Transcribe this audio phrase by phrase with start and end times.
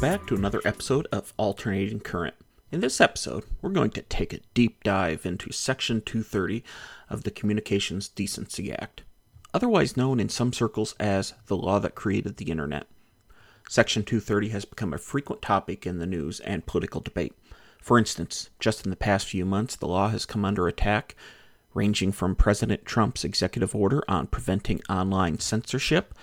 [0.00, 2.34] Welcome back to another episode of Alternating Current.
[2.72, 6.64] In this episode, we're going to take a deep dive into Section 230
[7.10, 9.02] of the Communications Decency Act,
[9.52, 12.86] otherwise known in some circles as the law that created the Internet.
[13.68, 17.34] Section 230 has become a frequent topic in the news and political debate.
[17.82, 21.14] For instance, just in the past few months, the law has come under attack,
[21.74, 26.14] ranging from President Trump's executive order on preventing online censorship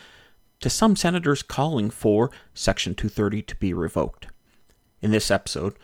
[0.59, 4.27] to some senators calling for Section 230 to be revoked.
[5.01, 5.75] In this episode,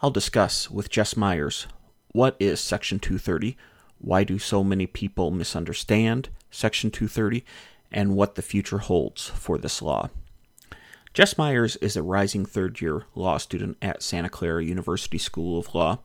[0.00, 1.66] I'll discuss with Jess Myers
[2.12, 3.56] what is Section 230,
[3.98, 7.44] why do so many people misunderstand Section 230,
[7.90, 10.08] and what the future holds for this law.
[11.14, 15.74] Jess Myers is a rising third year law student at Santa Clara University School of
[15.74, 15.98] Law,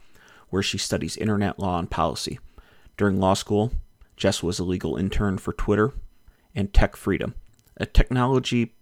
[0.49, 2.39] where she studies internet law and policy.
[2.97, 3.71] During law school,
[4.17, 5.93] Jess was a legal intern for Twitter
[6.53, 7.35] and Tech Freedom,
[7.77, 8.73] a technology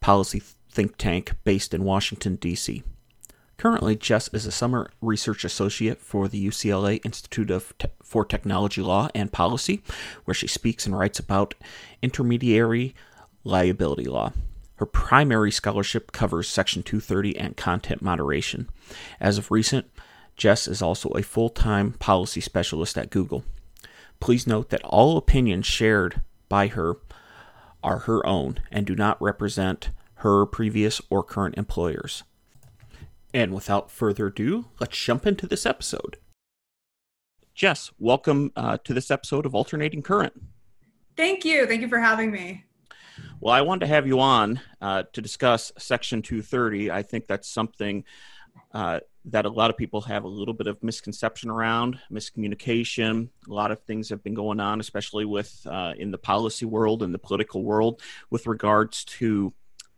[0.00, 2.82] policy think tank based in Washington, D.C.
[3.56, 8.80] Currently, Jess is a summer research associate for the UCLA Institute of Te- for Technology
[8.80, 9.82] Law and Policy,
[10.24, 11.54] where she speaks and writes about
[12.00, 12.94] intermediary
[13.44, 14.32] liability law.
[14.76, 18.70] Her primary scholarship covers Section 230 and content moderation.
[19.20, 19.90] As of recent,
[20.38, 23.44] Jess is also a full time policy specialist at Google.
[24.20, 26.94] Please note that all opinions shared by her
[27.82, 32.24] are her own and do not represent her previous or current employers.
[33.32, 36.18] And without further ado, let's jump into this episode.
[37.54, 40.32] Jess, welcome uh, to this episode of Alternating Current.
[41.16, 41.66] Thank you.
[41.66, 42.64] Thank you for having me.
[43.40, 46.90] Well, I wanted to have you on uh, to discuss Section 230.
[46.90, 48.04] I think that's something
[48.72, 53.28] uh, that a lot of people have a little bit of misconception around, miscommunication.
[53.48, 57.02] A lot of things have been going on, especially with uh, in the policy world
[57.02, 58.00] and the political world,
[58.30, 59.52] with regards to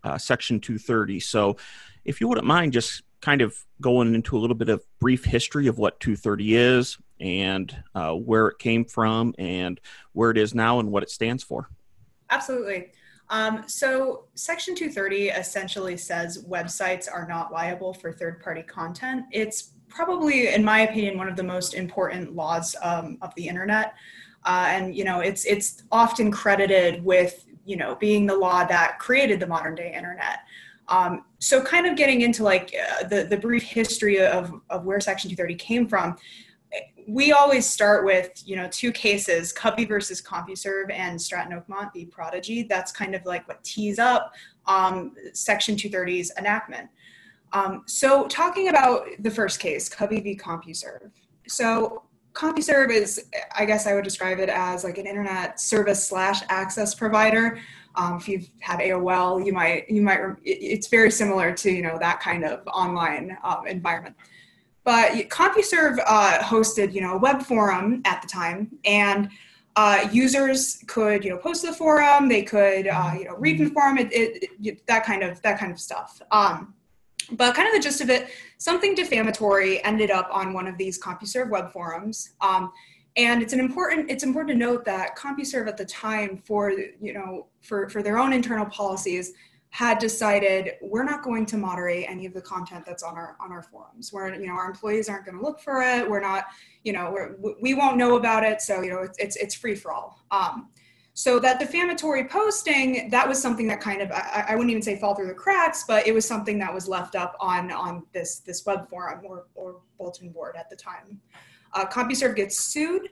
[0.04, 1.20] uh, Section 230.
[1.20, 1.56] So,
[2.04, 5.68] if you wouldn't mind just kind of going into a little bit of brief history
[5.68, 9.80] of what 230 is and uh, where it came from and
[10.12, 11.68] where it is now and what it stands for.
[12.28, 12.90] Absolutely.
[13.32, 19.24] Um, so Section 230 essentially says websites are not liable for third-party content.
[19.32, 23.94] It's probably, in my opinion, one of the most important laws um, of the internet.
[24.44, 28.98] Uh, and you know, it's it's often credited with you know being the law that
[28.98, 30.40] created the modern day internet.
[30.88, 35.00] Um, so kind of getting into like uh, the, the brief history of, of where
[35.00, 36.18] Section 230 came from,
[37.06, 42.06] we always start with you know two cases Cubby versus compuserve and stratton oakmont v
[42.06, 42.62] prodigy.
[42.64, 44.32] That's kind of like what tees up
[44.66, 46.88] um, section 230's enactment.
[47.52, 51.10] Um, so talking about the first case Cubby v compuserve.
[51.48, 56.40] So compuserve is i guess i would describe it as like an internet service slash
[56.48, 57.58] access provider.
[57.94, 61.98] Um, if you've had aol you might you might it's very similar to you know
[61.98, 64.16] that kind of online um, environment
[64.84, 69.30] but CompuServe uh, hosted, you know, a web forum at the time, and
[69.76, 72.28] uh, users could, you know, post to the forum.
[72.28, 73.98] They could, uh, you know, read from the forum.
[73.98, 76.20] It, it, it, that kind of that kind of stuff.
[76.30, 76.74] Um,
[77.32, 78.28] but kind of the gist of it,
[78.58, 82.32] something defamatory ended up on one of these CompuServe web forums.
[82.40, 82.72] Um,
[83.16, 87.12] and it's an important it's important to note that CompuServe at the time for you
[87.12, 89.32] know for for their own internal policies
[89.72, 93.50] had decided we're not going to moderate any of the content that's on our on
[93.50, 94.12] our forums.
[94.12, 96.08] Where you know our employees aren't going to look for it.
[96.08, 96.44] We're not
[96.84, 98.60] you know we're, we won't know about it.
[98.60, 100.20] So you know it's it's, it's free for all.
[100.30, 100.68] Um,
[101.14, 104.98] so that defamatory posting that was something that kind of I, I, wouldn't even say
[104.98, 108.38] fall through the cracks but it was something that was left up on on this
[108.38, 111.20] this web forum or, or bulletin board at the time.
[111.74, 113.10] Uh, compuserve gets sued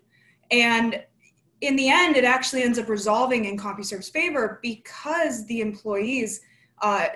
[0.50, 1.04] and
[1.60, 6.40] in the end it actually ends up resolving in compuserve's favor because the employees
[6.80, 7.06] uh,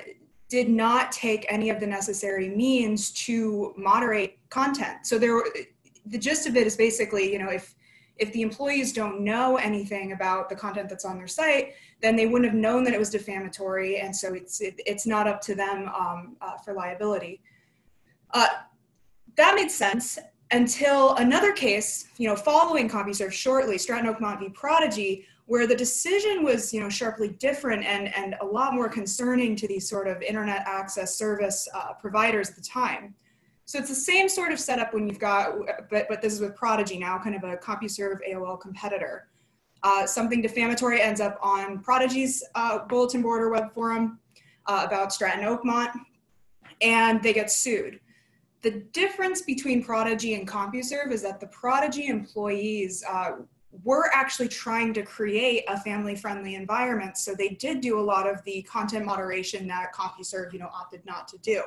[0.48, 5.06] did not take any of the necessary means to moderate content.
[5.06, 5.42] So there,
[6.06, 7.74] the gist of it is basically, you know, if
[8.16, 12.26] if the employees don't know anything about the content that's on their site, then they
[12.26, 15.54] wouldn't have known that it was defamatory, and so it's it, it's not up to
[15.54, 17.40] them um, uh, for liability.
[18.32, 18.46] Uh,
[19.36, 20.18] that made sense
[20.50, 24.48] until another case, you know, following CompuServe shortly, Stratton Oakmont v.
[24.50, 29.54] Prodigy, where the decision was you know sharply different and and a lot more concerning
[29.56, 33.14] to these sort of internet access service uh, providers at the time.
[33.66, 35.54] So it's the same sort of setup when you've got
[35.90, 39.28] but but this is with prodigy now kind of a compuserve aol competitor.
[39.82, 44.18] Uh, something defamatory ends up on prodigy's uh, bulletin board or web forum
[44.66, 45.92] uh, about stratton oakmont
[46.80, 48.00] and they get sued.
[48.62, 53.32] The difference between prodigy and compuserve is that the prodigy employees uh,
[53.82, 57.16] were actually trying to create a family friendly environment.
[57.16, 61.04] So they did do a lot of the content moderation that CompuServe, you know, opted
[61.04, 61.62] not to do.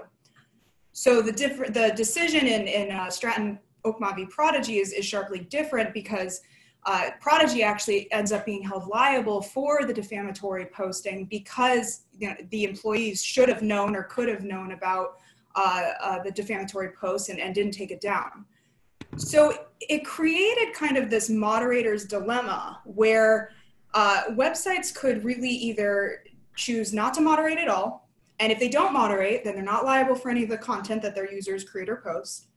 [0.94, 4.26] So the different the decision in in uh, Stratton v.
[4.26, 6.42] Prodigy is, is sharply different because
[6.86, 12.36] uh, Prodigy actually ends up being held liable for the defamatory posting because you know,
[12.50, 15.18] the employees should have known or could have known about
[15.56, 18.46] uh, uh, the defamatory post and, and didn't take it down.
[19.16, 23.52] So it created kind of this moderator's dilemma where
[23.94, 26.24] uh, websites could really either
[26.56, 28.10] choose not to moderate at all.
[28.40, 31.16] And if they don't moderate, then they're not liable for any of the content that
[31.16, 32.48] their users create or post.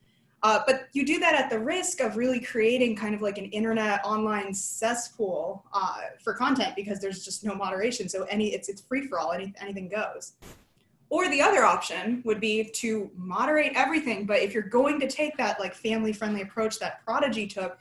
[0.43, 3.45] Uh, but you do that at the risk of really creating kind of like an
[3.47, 8.09] internet online cesspool uh, for content because there's just no moderation.
[8.09, 9.33] So any it's it's free for all.
[9.33, 10.33] Any, anything goes.
[11.11, 14.27] Or the other option would be to moderate everything.
[14.27, 17.79] But if you're going to take that like family friendly approach that Prodigy took,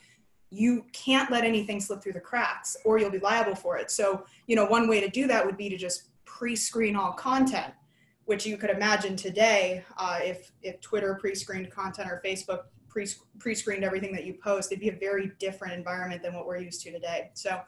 [0.50, 3.92] you can't let anything slip through the cracks or you'll be liable for it.
[3.92, 7.12] So, you know, one way to do that would be to just pre screen all
[7.12, 7.72] content,
[8.26, 13.54] which you could imagine today uh, if, if Twitter pre screened content or Facebook pre
[13.54, 16.82] screened everything that you post, it'd be a very different environment than what we're used
[16.82, 17.30] to today.
[17.36, 17.62] So,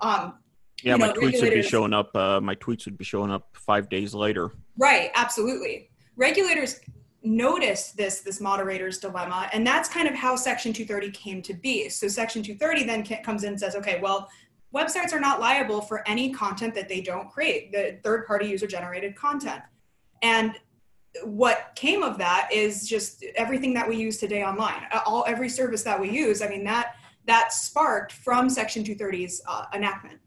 [0.00, 0.38] um,
[0.82, 2.14] yeah, you know, my tweets would be showing up.
[2.14, 4.50] Uh, my tweets would be showing up five days later.
[4.76, 5.90] Right, absolutely.
[6.16, 6.80] Regulators
[7.22, 11.88] notice this this moderator's dilemma, and that's kind of how Section 230 came to be.
[11.88, 14.28] So Section 230 then comes in and says, okay, well,
[14.74, 18.66] websites are not liable for any content that they don't create, the third party user
[18.66, 19.62] generated content.
[20.22, 20.54] And
[21.24, 25.82] what came of that is just everything that we use today online, all every service
[25.84, 26.42] that we use.
[26.42, 26.96] I mean that
[27.26, 30.20] that sparked from Section 230's uh, enactment.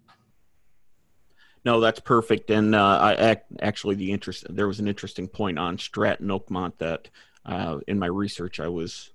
[1.66, 2.50] No, that's perfect.
[2.50, 7.10] And uh, I actually the interest there was an interesting point on Stratton Oakmont that
[7.46, 9.12] uh, in my research I was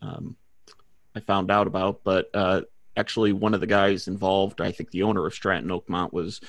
[0.00, 0.36] um,
[1.14, 2.62] I found out about, but uh,
[2.96, 6.40] actually one of the guys involved, I think the owner of Stratton Oakmont was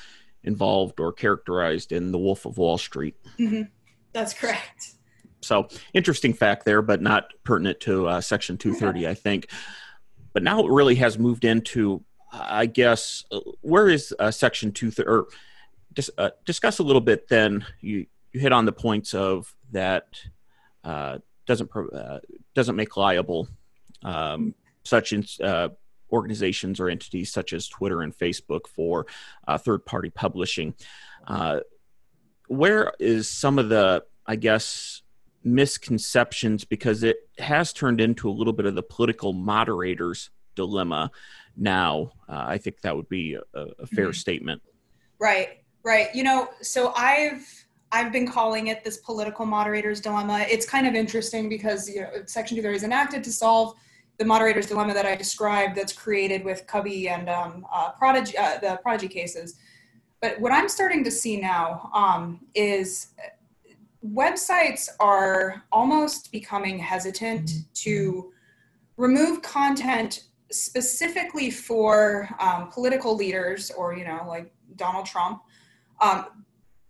[0.44, 3.16] involved or characterized in The Wolf of Wall Street.
[3.38, 3.64] Mm-hmm.
[4.14, 4.94] That's correct.
[5.42, 9.50] So interesting fact there, but not pertinent to uh, Section 230, I think.
[10.34, 14.92] But now it really has moved into I guess uh, where is uh, section two
[15.06, 15.28] or
[15.94, 17.28] dis- uh, discuss a little bit?
[17.28, 20.08] Then you you hit on the points of that
[20.84, 22.20] uh, doesn't pro- uh,
[22.54, 23.48] doesn't make liable
[24.04, 24.54] um,
[24.84, 25.70] such in, uh,
[26.12, 29.06] organizations or entities such as Twitter and Facebook for
[29.60, 30.74] third party publishing.
[32.48, 35.02] where is some of the I guess
[35.44, 41.12] misconceptions because it has turned into a little bit of the political moderators dilemma
[41.60, 42.12] now.
[42.28, 44.14] Uh, I think that would be a, a fair mm-hmm.
[44.14, 44.62] statement.
[45.20, 46.14] Right, right.
[46.14, 47.46] You know, so I've
[47.92, 50.46] I've been calling it this political moderator's dilemma.
[50.50, 53.76] It's kind of interesting because you know Section 230 is enacted to solve
[54.18, 58.60] the moderator's dilemma that I described that's created with Cubby and um, uh, Prodigy, uh,
[58.60, 59.56] the Prodigy cases.
[60.22, 63.14] But what I'm starting to see now um, is
[64.06, 68.32] websites are almost becoming hesitant to
[68.98, 75.42] remove content specifically for um, political leaders or you know like donald trump
[76.02, 76.26] um,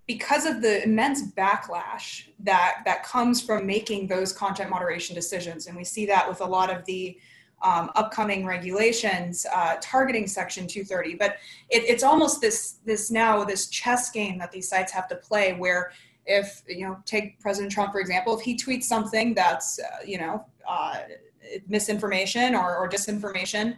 [0.10, 5.68] because of the immense backlash that that comes from making those content moderation decisions.
[5.68, 7.16] And we see that with a lot of the
[7.62, 11.38] um, upcoming regulations uh, targeting section 230 but
[11.70, 15.52] it, it's almost this this now this chess game that these sites have to play
[15.54, 15.92] where
[16.26, 20.18] if you know take president trump for example if he tweets something that's uh, you
[20.18, 21.00] know uh,
[21.68, 23.76] misinformation or, or disinformation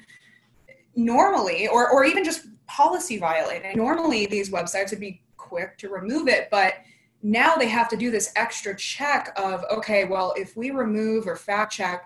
[0.96, 6.28] normally or, or even just policy violating normally these websites would be quick to remove
[6.28, 6.76] it but
[7.24, 11.36] now they have to do this extra check of okay well if we remove or
[11.36, 12.06] fact check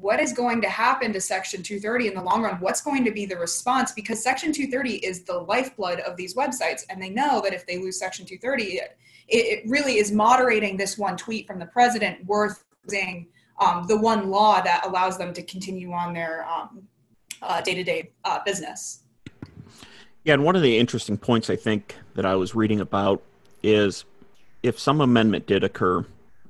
[0.00, 2.56] what is going to happen to section 230 in the long run?
[2.56, 3.92] What's going to be the response?
[3.92, 7.78] Because section 230 is the lifeblood of these websites and they know that if they
[7.78, 12.64] lose section 230 it, it really is moderating this one tweet from the president worth
[12.84, 13.28] losing
[13.60, 16.82] um, the one law that allows them to continue on their um,
[17.42, 19.00] uh, day-to-day uh, business.
[20.24, 23.22] Yeah, and one of the interesting points I think that I was reading about
[23.62, 24.04] is
[24.62, 26.04] if some amendment did occur,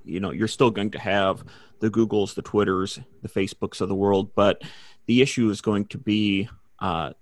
[0.05, 1.45] you know, you're still going to have
[1.81, 4.63] the Googles, the Twitters, the Facebooks of the world, but
[5.07, 7.13] the issue is going to be uh,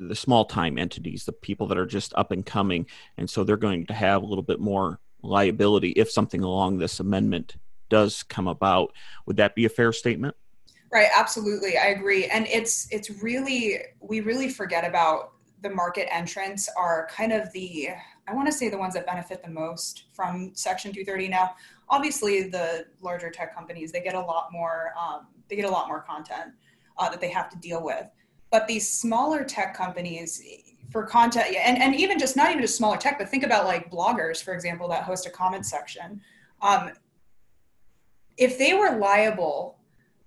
[0.00, 2.86] the small time entities, the people that are just up and coming,
[3.18, 7.00] and so they're going to have a little bit more liability if something along this
[7.00, 7.56] amendment
[7.88, 8.92] does come about.
[9.26, 10.36] Would that be a fair statement?
[10.92, 11.76] Right, absolutely.
[11.76, 12.26] I agree.
[12.26, 17.90] And it's it's really we really forget about the market entrants are kind of the
[18.28, 21.54] I want to say the ones that benefit the most from Section 230 now.
[21.88, 25.88] Obviously, the larger tech companies they get a lot more um, they get a lot
[25.88, 26.52] more content
[26.98, 28.08] uh, that they have to deal with.
[28.50, 30.40] but these smaller tech companies
[30.92, 33.90] for content and, and even just not even just smaller tech but think about like
[33.90, 36.20] bloggers for example that host a comment section
[36.62, 36.92] um,
[38.36, 39.78] if they were liable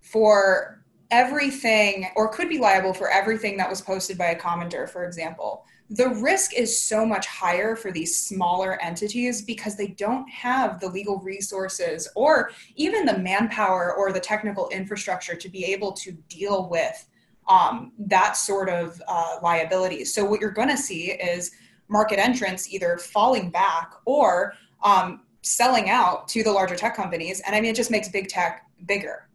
[0.02, 5.06] for everything or could be liable for everything that was posted by a commenter for
[5.06, 10.82] example the risk is so much higher for these smaller entities because they don't have
[10.82, 16.12] the legal resources or even the manpower or the technical infrastructure to be able to
[16.28, 17.08] deal with
[17.48, 20.04] um, that sort of uh, liability.
[20.04, 21.52] So, what you're going to see is
[21.88, 27.42] market entrants either falling back or um, selling out to the larger tech companies.
[27.42, 29.28] And I mean, it just makes big tech bigger.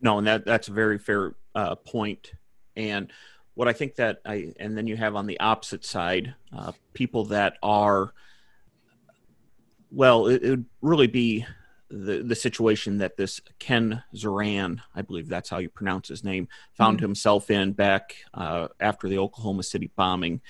[0.00, 2.32] No, and that, that's a very fair uh, point.
[2.76, 3.12] And
[3.54, 7.26] what I think that I, and then you have on the opposite side, uh, people
[7.26, 8.12] that are,
[9.90, 11.46] well, it, it, would really be
[11.90, 16.48] the, the situation that this Ken Zeran, I believe that's how you pronounce his name,
[16.72, 17.04] found mm-hmm.
[17.04, 20.40] himself in back uh, after the Oklahoma City bombing,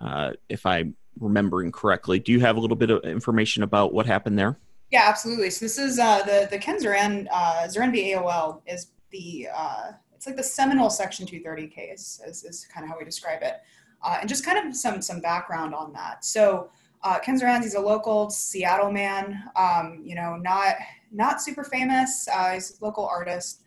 [0.00, 2.18] uh, if I'm remembering correctly.
[2.18, 4.58] Do you have a little bit of information about what happened there?
[4.90, 5.50] Yeah, absolutely.
[5.50, 8.14] So this is uh, the the Ken Zeran uh, v.
[8.14, 12.90] AOL is the uh, it's like the seminal Section 230 case, is, is kind of
[12.90, 13.60] how we describe it.
[14.02, 16.24] Uh, and just kind of some some background on that.
[16.24, 16.70] So
[17.04, 19.44] uh, Ken Zeran, he's a local Seattle man.
[19.54, 20.74] Um, you know, not
[21.12, 22.26] not super famous.
[22.32, 23.62] Uh, he's a local artist.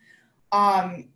[0.51, 1.08] Um,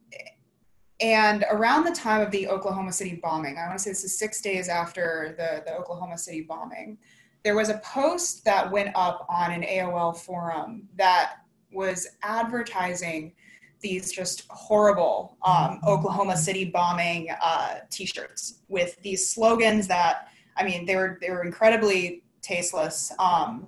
[1.02, 4.18] and around the time of the Oklahoma City bombing, I want to say this is
[4.18, 6.98] six days after the, the Oklahoma City bombing,
[7.44, 11.38] there was a post that went up on an AOL forum that
[11.72, 13.34] was advertising
[13.82, 20.86] these just horrible um, Oklahoma City bombing uh, T-shirts with these slogans that I mean
[20.86, 23.68] they were they were incredibly tasteless, um,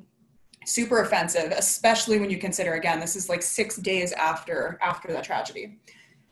[0.65, 5.22] super offensive, especially when you consider again this is like six days after after the
[5.22, 5.77] tragedy.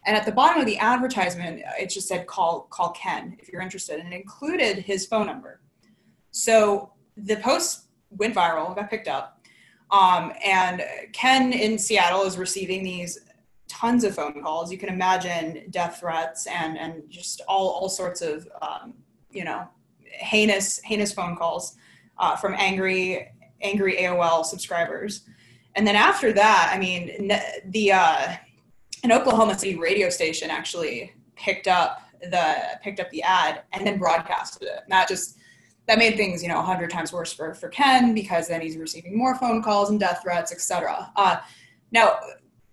[0.06, 3.62] And at the bottom of the advertisement, it just said call call Ken if you're
[3.62, 5.62] interested, and it included his phone number.
[6.32, 9.42] So the post went viral, got picked up.
[9.92, 10.84] Um, and
[11.14, 13.20] Ken in Seattle is receiving these
[13.68, 14.72] tons of phone calls.
[14.72, 18.94] You can imagine death threats and and just all all sorts of um,
[19.32, 19.68] you know
[20.02, 21.76] heinous heinous phone calls
[22.18, 23.28] uh, from angry
[23.62, 25.24] angry AOL subscribers.
[25.76, 27.32] And then after that, I mean,
[27.66, 28.36] the uh,
[29.06, 33.98] an Oklahoma City radio station actually picked up the picked up the ad and then
[34.00, 34.80] broadcasted it.
[34.84, 35.38] And that just
[35.86, 38.78] that made things you know a hundred times worse for for Ken because then he's
[38.78, 41.12] receiving more phone calls and death threats, etc.
[41.16, 41.38] Uh,
[41.92, 42.18] now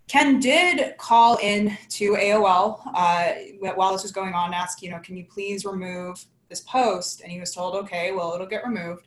[0.08, 3.32] Ken did call in to AOL uh,
[3.74, 7.20] while this was going on, and ask, you know, can you please remove this post?
[7.20, 9.06] And he was told, okay, well, it'll get removed.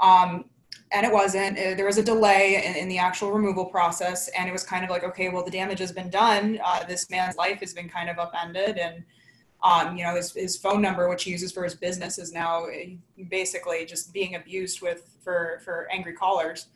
[0.00, 0.44] Um,
[0.96, 1.58] and it wasn't.
[1.58, 4.82] Uh, there was a delay in, in, the actual removal process, and it was kind
[4.82, 6.58] of like, okay, well, the damage has been done.
[6.64, 9.04] Uh, this man's life has been kind of upended, and
[9.62, 12.64] um, you know, his, his phone number, which he uses for his business, is now
[12.64, 12.70] uh,
[13.28, 16.68] basically just being abused with for for angry callers.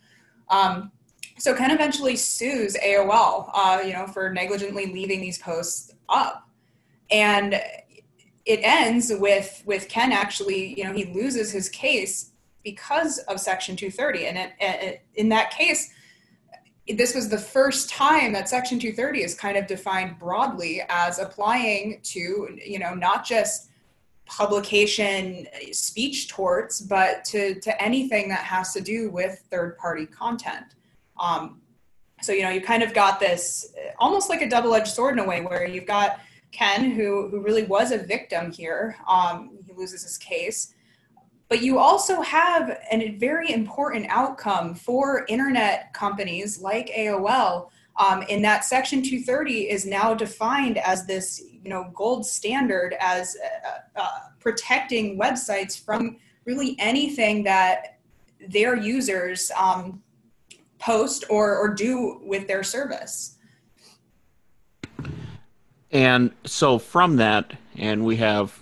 [0.51, 0.93] Um,
[1.39, 6.47] so Ken eventually sues AOL, uh, you know, for negligently leaving these posts up,
[7.11, 7.55] and
[8.45, 12.30] it ends with with Ken actually, you know, he loses his case
[12.63, 15.93] because of Section 230, and it, it, in that case,
[16.89, 22.01] this was the first time that Section 230 is kind of defined broadly as applying
[22.03, 23.71] to, you know, not just
[24.27, 30.75] publication speech torts, but to to anything that has to do with third party content.
[31.19, 31.61] Um,
[32.23, 35.27] so you know you kind of got this almost like a double-edged sword in a
[35.27, 36.21] way where you've got
[36.53, 40.75] ken who who really was a victim here um, he loses his case
[41.51, 48.41] but you also have a very important outcome for internet companies like aol um, in
[48.41, 54.19] that section 230 is now defined as this you know gold standard as uh, uh,
[54.39, 56.17] protecting websites from
[56.47, 57.99] really anything that
[58.49, 60.03] their users um,
[60.79, 63.37] post or, or do with their service.
[65.93, 68.59] And so from that, and we have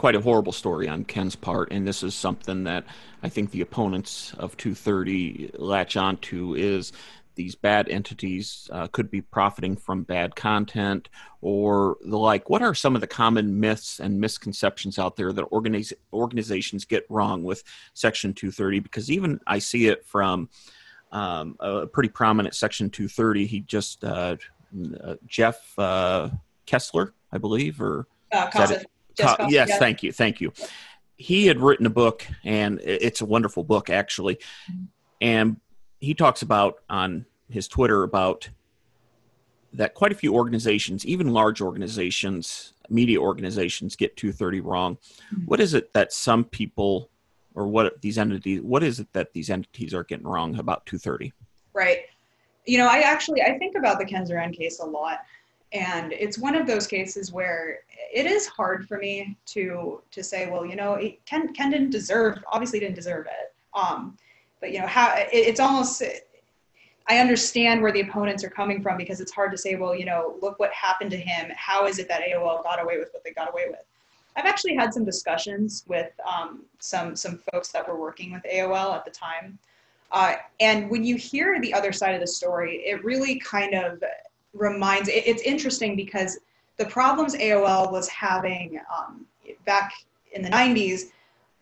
[0.00, 2.86] quite a horrible story on Ken's part, and this is something that
[3.22, 6.94] I think the opponents of 230 latch onto is
[7.34, 11.10] these bad entities uh, could be profiting from bad content
[11.42, 12.48] or the like.
[12.48, 17.04] What are some of the common myths and misconceptions out there that organiz- organizations get
[17.10, 18.80] wrong with Section 230?
[18.80, 20.48] Because even I see it from
[21.12, 23.44] um, a pretty prominent Section 230.
[23.44, 24.38] He just uh,
[25.04, 26.30] uh, Jeff uh,
[26.64, 28.84] Kessler, I believe, or uh,
[29.18, 29.78] Co- yes, yeah.
[29.78, 30.52] thank you, thank you.
[31.16, 34.38] He had written a book, and it's a wonderful book actually.
[35.20, 35.60] And
[35.98, 38.48] he talks about on his Twitter about
[39.72, 44.96] that quite a few organizations, even large organizations, media organizations, get 230 wrong.
[44.96, 45.44] Mm-hmm.
[45.44, 47.10] What is it that some people
[47.54, 51.32] or what these entities what is it that these entities are getting wrong about 230
[51.72, 52.00] right
[52.66, 55.18] you know i actually i think about the ken Zeran case a lot
[55.72, 57.80] and it's one of those cases where
[58.12, 62.42] it is hard for me to to say well you know ken ken didn't deserve
[62.50, 63.54] obviously didn't deserve it.
[63.74, 64.16] Um
[64.60, 66.02] but you know how it, it's almost
[67.08, 70.04] i understand where the opponents are coming from because it's hard to say well you
[70.04, 71.50] know look what happened to him.
[71.56, 73.84] How is it that aol got away with what they got away with?
[74.36, 78.94] I've actually had some discussions with um, some some folks that were working with AOL
[78.94, 79.58] at the time,
[80.12, 84.02] uh, and when you hear the other side of the story, it really kind of
[84.52, 85.08] reminds.
[85.08, 86.38] It, it's interesting because
[86.76, 89.26] the problems AOL was having um,
[89.66, 89.92] back
[90.32, 91.10] in the 90s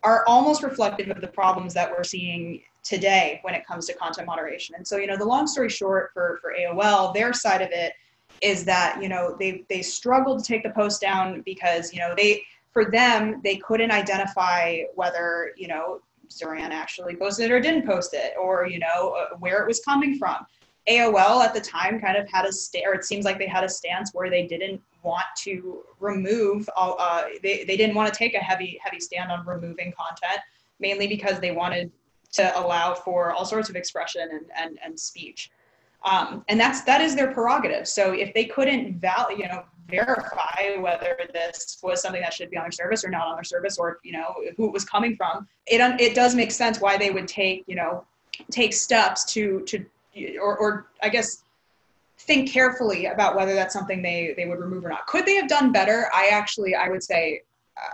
[0.03, 4.27] are almost reflective of the problems that we're seeing today when it comes to content
[4.27, 4.75] moderation.
[4.75, 7.93] And so, you know, the long story short for for AOL, their side of it
[8.41, 12.13] is that you know they they struggled to take the post down because you know
[12.15, 12.41] they
[12.71, 18.13] for them, they couldn't identify whether, you know, Zeran actually posted it or didn't post
[18.13, 20.45] it, or, you know, uh, where it was coming from.
[20.87, 23.69] AOL at the time kind of had a st- it seems like they had a
[23.69, 28.39] stance where they didn't want to remove, uh, they, they didn't want to take a
[28.39, 30.41] heavy, heavy stand on removing content,
[30.79, 31.91] mainly because they wanted
[32.31, 35.51] to allow for all sorts of expression and, and, and speech.
[36.03, 37.87] Um, and that's that is their prerogative.
[37.87, 42.57] So if they couldn't val- you know verify whether this was something that should be
[42.57, 45.17] on their service or not on their service, or you know who it was coming
[45.17, 48.05] from, it it does make sense why they would take you know
[48.49, 49.85] take steps to to
[50.41, 51.43] or, or I guess
[52.17, 55.07] think carefully about whether that's something they they would remove or not.
[55.07, 56.09] Could they have done better?
[56.13, 57.41] I actually I would say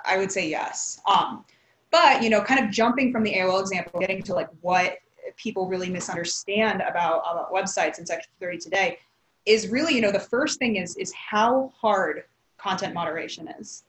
[0.06, 1.00] I would say yes.
[1.08, 1.46] Um,
[1.92, 4.98] but you know, kind of jumping from the AOL example, getting to like what
[5.38, 9.00] people really misunderstand about, about websites in Section 30 today
[9.46, 12.24] is really, you know, the first thing is is how hard
[12.58, 13.84] content moderation is.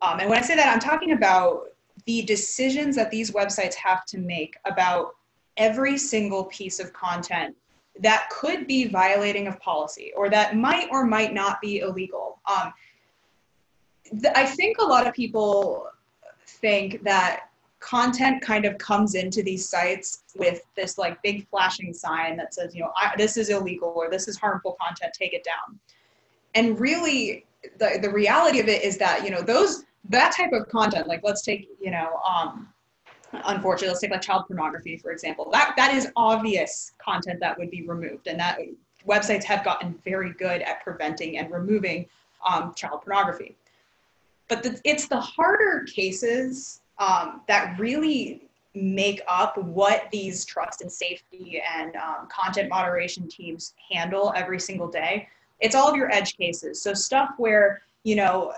[0.00, 1.68] Um, and when I say that, I'm talking about
[2.06, 5.14] the decisions that these websites have to make about
[5.56, 7.54] every single piece of content
[8.00, 12.40] that could be violating of policy or that might or might not be illegal.
[12.50, 12.72] Um,
[14.10, 15.88] th- I think a lot of people
[16.46, 17.48] think that
[17.80, 22.74] content kind of comes into these sites with this like big flashing sign that says,
[22.74, 25.78] you know, this is illegal or this is harmful content, take it down.
[26.54, 27.44] And really,
[27.78, 31.20] the, the reality of it is that, you know, those, that type of content, like
[31.22, 32.68] let's take, you know, um,
[33.32, 35.48] unfortunately, let's take like child pornography, for example.
[35.50, 38.26] That, that is obvious content that would be removed.
[38.26, 38.58] And that
[39.08, 42.06] websites have gotten very good at preventing and removing
[42.48, 43.56] um, child pornography.
[44.48, 48.42] But the, it's the harder cases um, that really
[48.74, 54.88] make up what these trust and safety and um, content moderation teams handle every single
[54.88, 55.28] day.
[55.60, 56.80] It's all of your edge cases.
[56.80, 58.52] So stuff where, you know,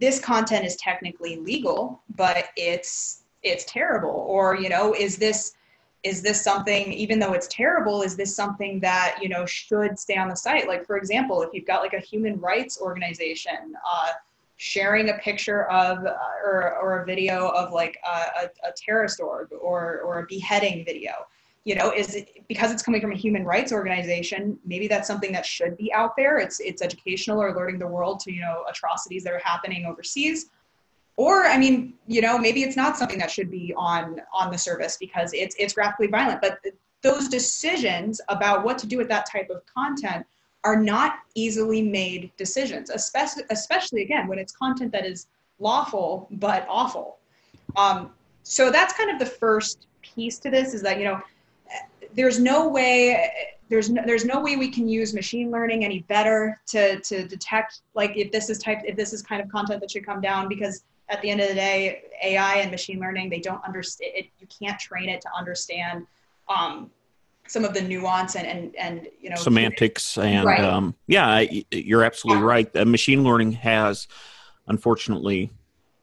[0.00, 4.26] this content is technically legal, but it's it's terrible.
[4.28, 5.54] Or, you know, is this
[6.06, 10.16] is this something even though it's terrible is this something that you know should stay
[10.16, 14.10] on the site like for example if you've got like a human rights organization uh,
[14.56, 19.20] sharing a picture of uh, or, or a video of like a, a, a terrorist
[19.20, 21.12] org or, or a beheading video
[21.64, 25.32] you know is it because it's coming from a human rights organization maybe that's something
[25.32, 28.64] that should be out there it's it's educational or alerting the world to you know
[28.70, 30.50] atrocities that are happening overseas
[31.16, 34.58] or i mean you know maybe it's not something that should be on on the
[34.58, 36.58] service because it's it's graphically violent but
[37.02, 40.26] those decisions about what to do with that type of content
[40.66, 45.28] are not easily made decisions, especially, especially again when it's content that is
[45.60, 47.18] lawful but awful.
[47.76, 48.10] Um,
[48.42, 51.20] so that's kind of the first piece to this is that you know
[52.14, 53.30] there's no way
[53.68, 57.82] there's no, there's no way we can use machine learning any better to to detect
[57.94, 60.48] like if this is type if this is kind of content that should come down
[60.48, 64.26] because at the end of the day AI and machine learning they don't understand it
[64.38, 66.06] you can't train it to understand
[66.48, 66.90] um,
[67.48, 70.60] some of the nuance and and, and you know semantics and right.
[70.60, 72.48] um, yeah you're absolutely yeah.
[72.48, 74.08] right uh, machine learning has
[74.68, 75.50] unfortunately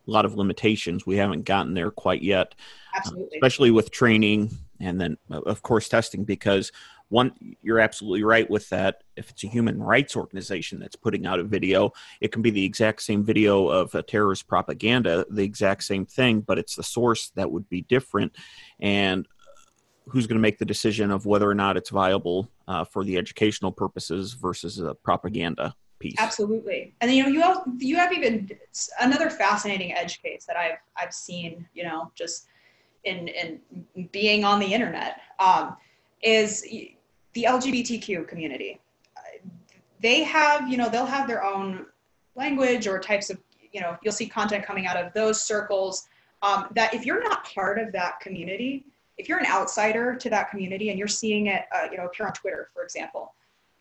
[0.07, 2.55] a lot of limitations we haven't gotten there quite yet
[2.95, 3.25] absolutely.
[3.25, 6.71] Uh, especially with training and then of course testing because
[7.13, 9.03] one you're absolutely right with that.
[9.15, 12.65] If it's a human rights organization that's putting out a video it can be the
[12.65, 17.31] exact same video of a terrorist propaganda the exact same thing but it's the source
[17.35, 18.35] that would be different.
[18.79, 19.27] And
[20.07, 23.17] who's going to make the decision of whether or not it's viable uh, for the
[23.17, 26.15] educational purposes versus a propaganda piece.
[26.17, 28.49] Absolutely, and you know you have, you have even
[28.99, 32.47] another fascinating edge case that I've I've seen you know just
[33.03, 35.77] in in being on the internet um,
[36.21, 36.65] is
[37.33, 38.79] the LGBTQ community.
[39.99, 41.85] they have, you know, they'll have their own
[42.35, 43.39] language or types of,
[43.71, 46.07] you know, you'll see content coming out of those circles.
[46.41, 48.85] Um, that if you're not part of that community,
[49.17, 52.25] if you're an outsider to that community and you're seeing it, uh, you know, appear
[52.25, 53.33] on Twitter, for example,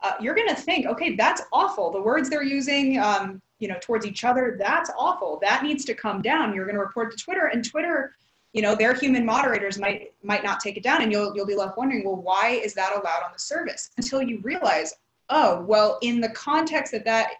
[0.03, 1.91] uh, you're going to think, okay, that's awful.
[1.91, 5.39] The words they're using, um, you know, towards each other, that's awful.
[5.43, 6.55] That needs to come down.
[6.55, 8.15] You're going to report to Twitter, and Twitter,
[8.53, 11.55] you know, their human moderators might might not take it down, and you'll you'll be
[11.55, 13.91] left wondering, well, why is that allowed on the service?
[13.97, 14.95] Until you realize,
[15.31, 17.33] oh, well, in the context of that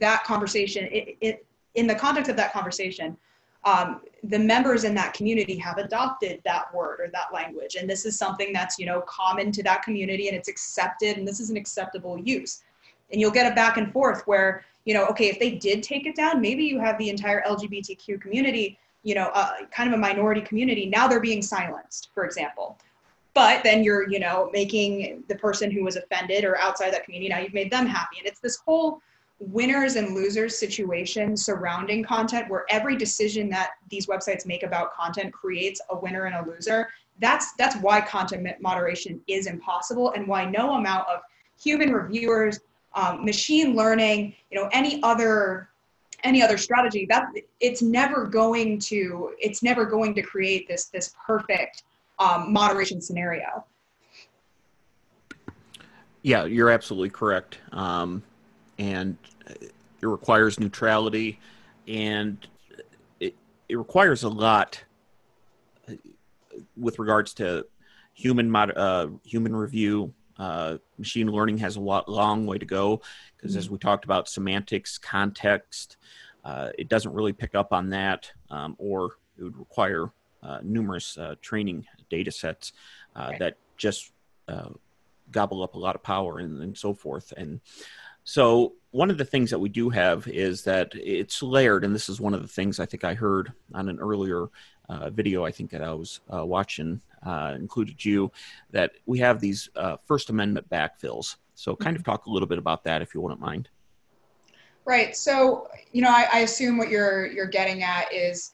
[0.00, 3.16] that conversation, it, it in the context of that conversation,
[3.66, 8.06] um, the members in that community have adopted that word or that language and this
[8.06, 11.50] is something that's you know common to that community and it's accepted and this is
[11.50, 12.62] an acceptable use
[13.10, 16.06] and you'll get a back and forth where you know okay if they did take
[16.06, 19.98] it down maybe you have the entire lgbtq community you know uh, kind of a
[19.98, 22.76] minority community now they're being silenced for example.
[23.34, 27.28] But then you're you know making the person who was offended or outside that community
[27.28, 28.18] now you've made them happy.
[28.18, 29.00] And it's this whole
[29.38, 35.32] winners and losers situation surrounding content where every decision that these websites make about content
[35.32, 36.88] creates a winner and a loser.
[37.20, 41.20] That's that's why content moderation is impossible and why no amount of
[41.62, 42.58] human reviewers
[42.94, 45.68] um, machine learning you know any other
[46.24, 47.26] any other strategy that
[47.60, 51.84] it's never going to it's never going to create this this perfect
[52.18, 53.64] um, moderation scenario
[56.22, 58.22] yeah you're absolutely correct um,
[58.78, 59.16] and
[60.00, 61.38] it requires neutrality,
[61.88, 62.46] and
[63.20, 63.34] it,
[63.68, 64.82] it requires a lot
[66.76, 67.66] with regards to
[68.14, 70.12] human mod, uh, human review.
[70.38, 73.00] Uh, machine learning has a lot, long way to go
[73.36, 73.58] because, mm-hmm.
[73.58, 75.96] as we talked about, semantics, context,
[76.44, 80.10] uh, it doesn't really pick up on that, um, or it would require
[80.42, 82.72] uh, numerous uh, training data sets
[83.16, 83.38] uh, right.
[83.38, 84.12] that just
[85.32, 87.32] gobble up a lot of power and, and so forth.
[87.36, 87.60] And
[88.22, 92.08] so one of the things that we do have is that it's layered, and this
[92.08, 94.48] is one of the things I think I heard on an earlier
[94.88, 98.30] uh, video I think that I was uh, watching, uh, included you,
[98.70, 101.36] that we have these uh, First Amendment backfills.
[101.54, 102.10] So kind of mm-hmm.
[102.10, 103.68] talk a little bit about that if you wouldn't mind.
[104.84, 105.16] Right.
[105.16, 108.52] So you know, I, I assume what you're you're getting at is,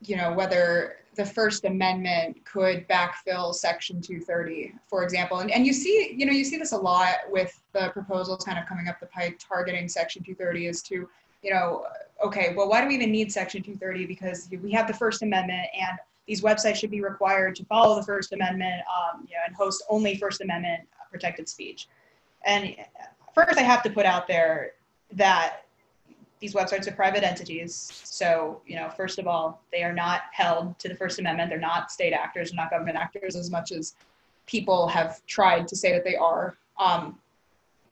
[0.00, 5.38] you know, whether the First Amendment could backfill Section 230, for example.
[5.38, 8.58] And, and you see, you know, you see this a lot with the proposals kind
[8.58, 11.08] of coming up the pipe targeting Section 230 is to,
[11.42, 11.86] you know,
[12.22, 14.06] okay, well, why do we even need Section 230?
[14.06, 18.02] Because we have the First Amendment and these websites should be required to follow the
[18.02, 21.88] First Amendment um, you know, and host only First Amendment protected speech.
[22.44, 22.74] And
[23.34, 24.72] first, I have to put out there
[25.12, 25.62] that
[26.40, 28.02] these websites are private entities.
[28.04, 31.48] So, you know, first of all, they are not held to the First Amendment.
[31.50, 33.94] They're not state actors, they're not government actors as much as
[34.46, 36.56] people have tried to say that they are.
[36.78, 37.18] Um,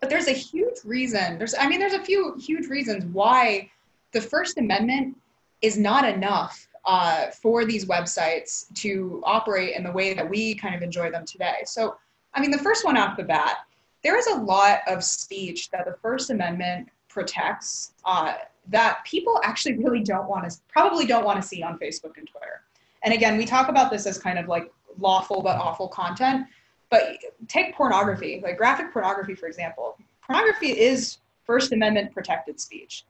[0.01, 1.39] but there's a huge reason.
[1.39, 3.71] There's, I mean, there's a few huge reasons why
[4.13, 5.17] the First Amendment
[5.63, 10.75] is not enough uh, for these websites to operate in the way that we kind
[10.75, 11.63] of enjoy them today.
[11.65, 11.97] So,
[12.35, 13.59] I mean, the first one off the bat,
[14.03, 18.35] there is a lot of speech that the First Amendment protects uh,
[18.69, 22.29] that people actually really don't want to probably don't want to see on Facebook and
[22.29, 22.63] Twitter.
[23.03, 26.47] And again, we talk about this as kind of like lawful but awful content.
[26.91, 27.17] But
[27.49, 29.97] take pornography, like graphic pornography, for example.
[30.27, 33.05] Pornography is First Amendment protected speech.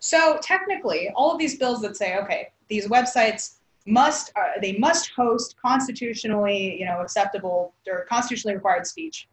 [0.00, 3.56] So technically, all of these bills that say, okay, these websites
[3.86, 9.28] must uh, they must host constitutionally, you know, acceptable or constitutionally required speech.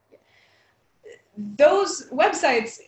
[1.57, 2.79] Those websites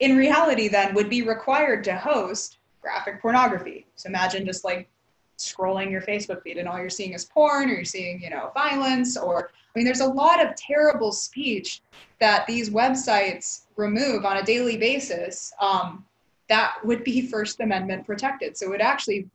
[0.00, 3.86] in reality then would be required to host graphic pornography.
[3.96, 4.88] So imagine just like
[5.36, 8.50] scrolling your Facebook feed and all you're seeing is porn or you're seeing, you know,
[8.54, 11.82] violence or I mean there's a lot of terrible speech
[12.18, 16.04] that these websites remove on a daily basis um,
[16.50, 18.56] that would be First Amendment protected.
[18.56, 19.28] So it actually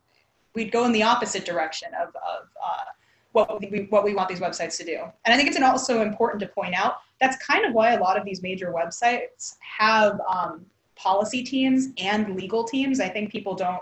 [0.54, 2.86] we'd go in the opposite direction of, of uh,
[3.34, 5.00] what we, what we want these websites to do.
[5.26, 8.18] And I think it's also important to point out that's kind of why a lot
[8.18, 13.00] of these major websites have um, policy teams and legal teams.
[13.00, 13.82] I think people don't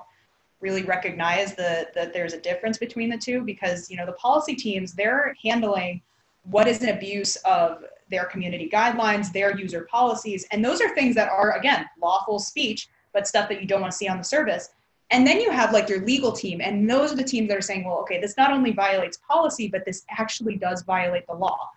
[0.59, 4.55] really recognize the, that there's a difference between the two because you know the policy
[4.55, 6.01] teams they're handling
[6.49, 11.15] what is an abuse of their community guidelines, their user policies, and those are things
[11.15, 14.23] that are again lawful speech, but stuff that you don't want to see on the
[14.23, 14.69] service.
[15.11, 17.61] And then you have like your legal team, and those are the teams that are
[17.61, 21.69] saying, well, okay, this not only violates policy, but this actually does violate the law.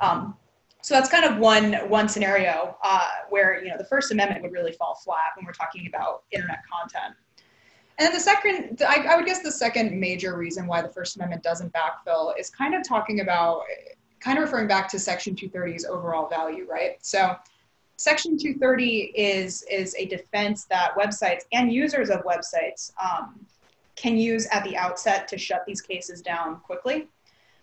[0.00, 0.36] Um,
[0.82, 4.52] so that's kind of one one scenario uh, where you know the First Amendment would
[4.52, 7.16] really fall flat when we're talking about internet content.
[7.98, 11.16] And then the second, I, I would guess the second major reason why the First
[11.16, 13.62] Amendment doesn't backfill is kind of talking about,
[14.18, 16.96] kind of referring back to Section 230's overall value, right?
[17.02, 17.36] So
[17.96, 23.38] Section 230 is, is a defense that websites and users of websites um,
[23.96, 27.08] can use at the outset to shut these cases down quickly.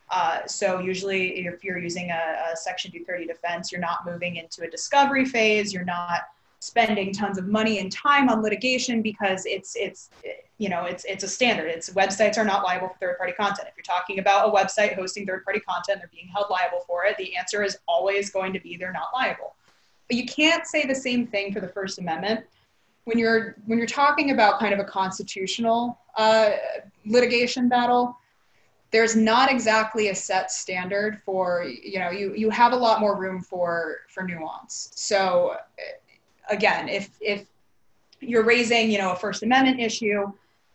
[0.10, 4.64] Uh, so usually if you're using a, a, Section 230 defense, you're not moving into
[4.64, 6.22] a discovery phase, you're not
[6.60, 10.10] spending tons of money and time on litigation because it's, it's
[10.58, 11.68] you know, it's, it's a standard.
[11.68, 13.68] It's websites are not liable for third-party content.
[13.70, 17.18] If you're talking about a website hosting third-party content, they're being held liable for it,
[17.18, 19.56] the answer is always going to be they're not liable.
[20.12, 22.42] But you can't say the same thing for the First Amendment.
[23.06, 26.50] When you're when you're talking about kind of a constitutional uh,
[27.06, 28.18] litigation battle,
[28.92, 33.18] there's not exactly a set standard for you know you you have a lot more
[33.18, 34.92] room for for nuance.
[34.96, 35.56] So
[36.50, 37.46] again, if if
[38.20, 40.30] you're raising you know a First Amendment issue,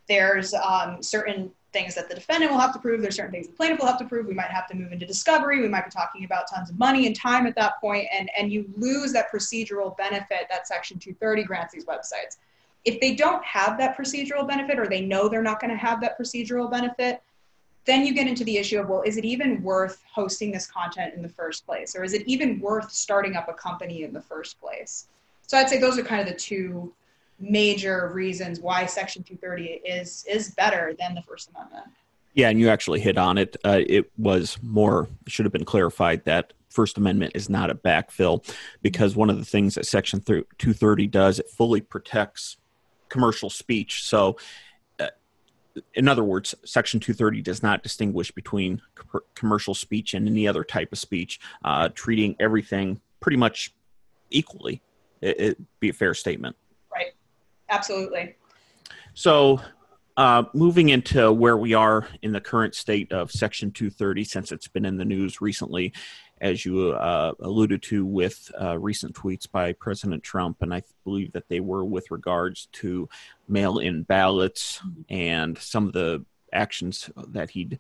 [0.09, 3.03] there's um, certain things that the defendant will have to prove.
[3.03, 4.27] There's certain things the plaintiff will have to prove.
[4.27, 5.61] We might have to move into discovery.
[5.61, 8.51] We might be talking about tons of money and time at that point, and, and
[8.51, 12.39] you lose that procedural benefit that Section 230 grants these websites.
[12.87, 16.01] If they don't have that procedural benefit or they know they're not going to have
[16.01, 17.23] that procedural benefit,
[17.85, 21.13] then you get into the issue of well, is it even worth hosting this content
[21.15, 21.95] in the first place?
[21.95, 25.09] Or is it even worth starting up a company in the first place?
[25.47, 26.93] So I'd say those are kind of the two
[27.39, 31.87] major reasons why Section 230 is is better than the First Amendment.
[32.35, 33.57] Yeah, and you actually hit on it.
[33.65, 38.47] Uh, it was more should have been clarified that First Amendment is not a backfill
[38.83, 42.59] because one of the things that Section 230 does it fully protects
[43.09, 44.05] commercial speech.
[44.05, 44.37] So,
[45.01, 45.09] uh,
[45.95, 50.65] in other words, Section 230 does not distinguish between co- commercial speech and any other
[50.65, 53.75] type of speech, uh, treating everything pretty much
[54.31, 54.83] equally.
[55.23, 56.57] It, it be a fair statement.
[57.69, 58.37] Absolutely.
[59.15, 59.61] So,
[60.17, 64.69] uh, moving into where we are in the current state of Section 230, since it's
[64.69, 65.93] been in the news recently,
[66.41, 71.33] as you uh, alluded to with uh, recent tweets by President Trump, and I believe
[71.33, 73.09] that they were with regards to
[73.49, 77.79] mail in ballots and some of the actions that he'd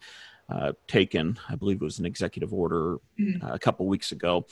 [0.49, 1.38] uh, taken.
[1.49, 3.44] I believe it was an executive order mm-hmm.
[3.44, 4.46] Uh, a couple weeks ago.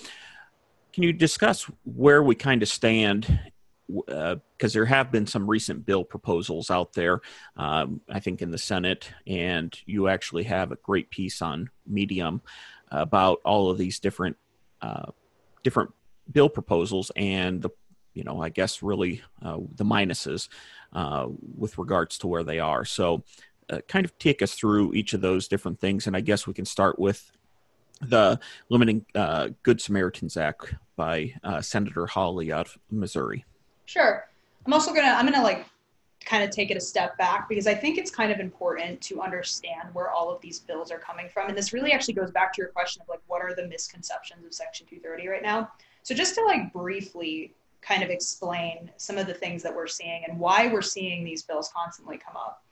[0.93, 3.41] Can you discuss where we kind of stand
[3.87, 7.21] because uh, there have been some recent bill proposals out there,
[7.57, 12.41] um, I think in the Senate, and you actually have a great piece on Medium
[12.91, 14.37] about all of these different
[14.81, 15.11] uh,
[15.63, 15.91] different
[16.31, 17.71] bill proposals and the
[18.15, 20.49] you know I guess really uh, the minuses
[20.93, 22.85] uh, with regards to where they are.
[22.85, 23.25] So,
[23.71, 26.55] uh, kind of take us through each of those different things, and I guess we
[26.55, 27.31] can start with
[28.01, 33.45] the Limiting uh, Good Samaritans Act by Senator Hawley out of Missouri.
[33.87, 34.27] Sure.
[34.67, 35.67] I'm also gonna I'm gonna like
[36.25, 39.21] kind of take it a step back because I think it's kind of important to
[39.21, 41.49] understand where all of these bills are coming from.
[41.49, 44.45] And this really actually goes back to your question of like what are the misconceptions
[44.45, 45.71] of Section 230 right now.
[46.03, 50.25] So just to like briefly kind of explain some of the things that we're seeing
[50.27, 52.63] and why we're seeing these bills constantly come up.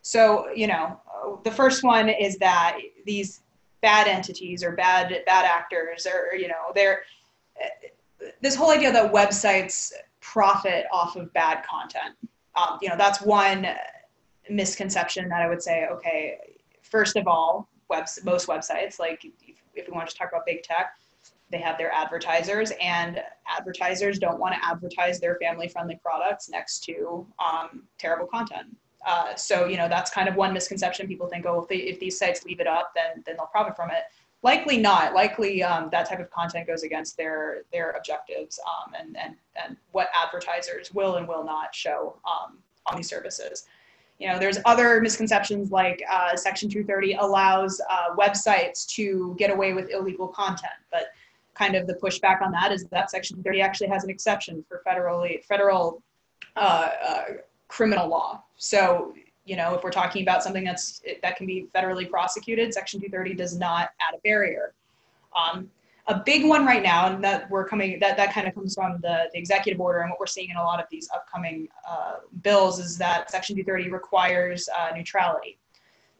[0.00, 1.00] So, you know,
[1.44, 3.40] the first one is that these
[3.80, 7.02] bad entities or bad bad actors or you know, they're
[8.40, 9.92] this whole idea that websites
[10.24, 12.16] profit off of bad content.
[12.56, 13.66] Um, you know, that's one
[14.48, 16.38] misconception that I would say, okay,
[16.82, 20.62] first of all, webs, most websites, like if, if we want to talk about big
[20.62, 20.96] tech,
[21.50, 26.82] they have their advertisers and advertisers don't want to advertise their family friendly products next
[26.84, 28.66] to um, terrible content.
[29.06, 31.06] Uh, so, you know, that's kind of one misconception.
[31.06, 33.76] People think, oh, if, they, if these sites leave it up, then, then they'll profit
[33.76, 34.04] from it
[34.44, 35.14] likely not.
[35.14, 39.76] Likely um, that type of content goes against their their objectives um, and, and and
[39.90, 43.66] what advertisers will and will not show um, on these services.
[44.20, 49.72] You know, there's other misconceptions like uh, Section 230 allows uh, websites to get away
[49.72, 51.06] with illegal content, but
[51.54, 54.82] kind of the pushback on that is that Section 230 actually has an exception for
[54.86, 56.00] federally federal
[56.56, 57.24] uh, uh
[57.66, 58.44] criminal law.
[58.56, 63.00] So you know, if we're talking about something that's that can be federally prosecuted, Section
[63.00, 64.72] 230 does not add a barrier.
[65.36, 65.70] Um,
[66.06, 69.00] a big one right now, and that we're coming that that kind of comes from
[69.00, 72.16] the, the executive order and what we're seeing in a lot of these upcoming uh,
[72.42, 75.58] bills is that Section 230 requires uh, neutrality.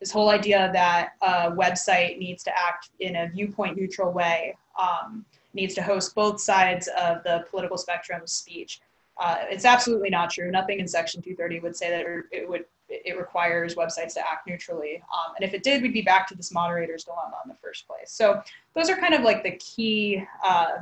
[0.01, 5.25] This whole idea that a website needs to act in a viewpoint neutral way, um,
[5.53, 8.81] needs to host both sides of the political spectrum speech.
[9.19, 10.51] Uh, it's absolutely not true.
[10.51, 15.03] Nothing in Section 230 would say that it would it requires websites to act neutrally.
[15.13, 17.87] Um, and if it did, we'd be back to this moderator's dilemma in the first
[17.87, 18.11] place.
[18.11, 18.43] So
[18.75, 20.79] those are kind of like the key, uh,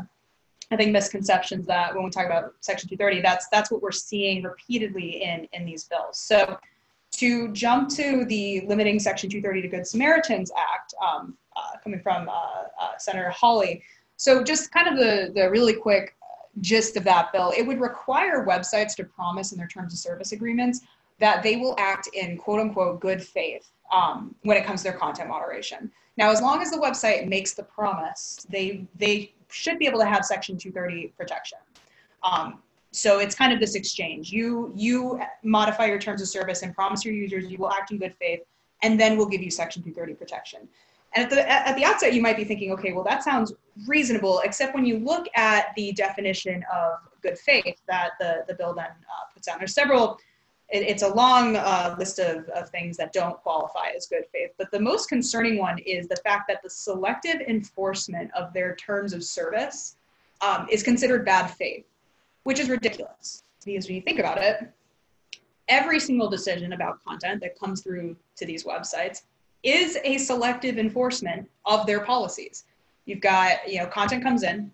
[0.71, 4.43] I think, misconceptions that when we talk about Section 230, that's that's what we're seeing
[4.43, 6.19] repeatedly in in these bills.
[6.19, 6.59] So
[7.13, 12.29] to jump to the limiting Section 230 to Good Samaritans Act, um, uh, coming from
[12.29, 13.83] uh, uh Senator Hawley.
[14.17, 16.17] So just kind of the the really quick
[16.61, 20.33] gist of that bill, it would require websites to promise in their terms of service
[20.33, 20.83] agreements
[21.23, 24.99] that they will act in quote unquote good faith um, when it comes to their
[24.99, 25.89] content moderation.
[26.17, 30.07] Now, as long as the website makes the promise, they they should be able to
[30.07, 31.59] have Section 230 protection.
[32.25, 32.59] Um,
[32.91, 34.33] so it's kind of this exchange.
[34.33, 37.99] You you modify your terms of service and promise your users you will act in
[37.99, 38.41] good faith,
[38.83, 40.69] and then we'll give you Section 230 protection.
[41.15, 43.53] And at the at the outset, you might be thinking, okay, well that sounds
[43.87, 48.75] reasonable, except when you look at the definition of good faith that the the bill
[48.75, 49.61] then uh, puts out.
[49.61, 50.19] There's several.
[50.73, 54.51] It, it's a long uh, list of, of things that don't qualify as good faith,
[54.59, 59.13] but the most concerning one is the fact that the selective enforcement of their terms
[59.13, 59.97] of service
[60.41, 61.85] um, is considered bad faith
[62.45, 64.69] which is ridiculous because when you think about it,
[65.69, 69.23] every single decision about content that comes through to these websites
[69.63, 72.65] is a selective enforcement of their policies.
[73.05, 74.73] You've got, you know, content comes in,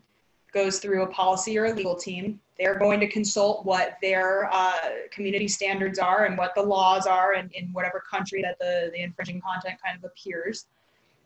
[0.52, 2.40] goes through a policy or a legal team.
[2.58, 7.34] They're going to consult what their uh, community standards are and what the laws are
[7.34, 10.66] in, in whatever country that the, the infringing content kind of appears.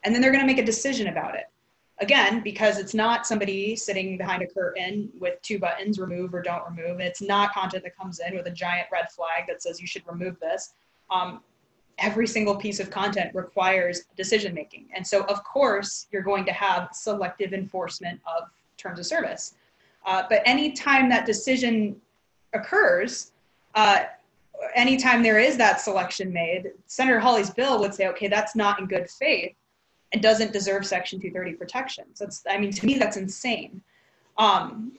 [0.05, 1.45] And then they're going to make a decision about it
[2.01, 6.64] again, because it's not somebody sitting behind a curtain with two buttons, remove or don't
[6.68, 7.01] remove.
[7.01, 10.03] It's not content that comes in with a giant red flag that says you should
[10.07, 10.75] remove this.
[11.11, 11.42] Um,
[11.99, 14.88] every single piece of content requires decision making.
[14.95, 19.55] And so, of course, you're going to have selective enforcement of terms of service.
[20.05, 21.97] Uh, but anytime that decision
[22.53, 23.33] occurs,
[23.75, 24.05] uh,
[24.75, 28.87] anytime there is that selection made, Senator Hawley's bill would say, okay, that's not in
[28.87, 29.55] good faith
[30.12, 32.05] and doesn't deserve Section 230 protection.
[32.15, 33.81] So it's, I mean, to me, that's insane.
[34.38, 34.93] Um,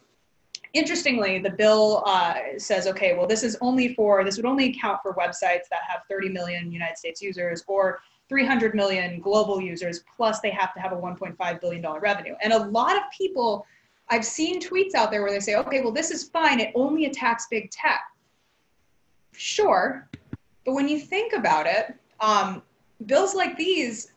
[0.73, 4.99] interestingly, the bill uh, says, okay, well, this is only for, this would only account
[5.03, 10.39] for websites that have 30 million United States users or 300 million global users, plus
[10.39, 12.35] they have to have a $1.5 billion revenue.
[12.41, 13.65] And a lot of people,
[14.09, 16.59] I've seen tweets out there where they say, okay, well, this is fine.
[16.59, 18.01] It only attacks big tech.
[19.31, 20.07] Sure.
[20.65, 22.61] But when you think about it, um,
[23.05, 24.13] bills like these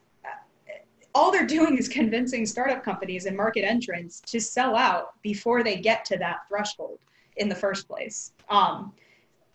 [1.17, 5.77] all they're doing is convincing startup companies and market entrants to sell out before they
[5.77, 6.99] get to that threshold
[7.39, 8.33] in the first place.
[8.51, 8.93] Um,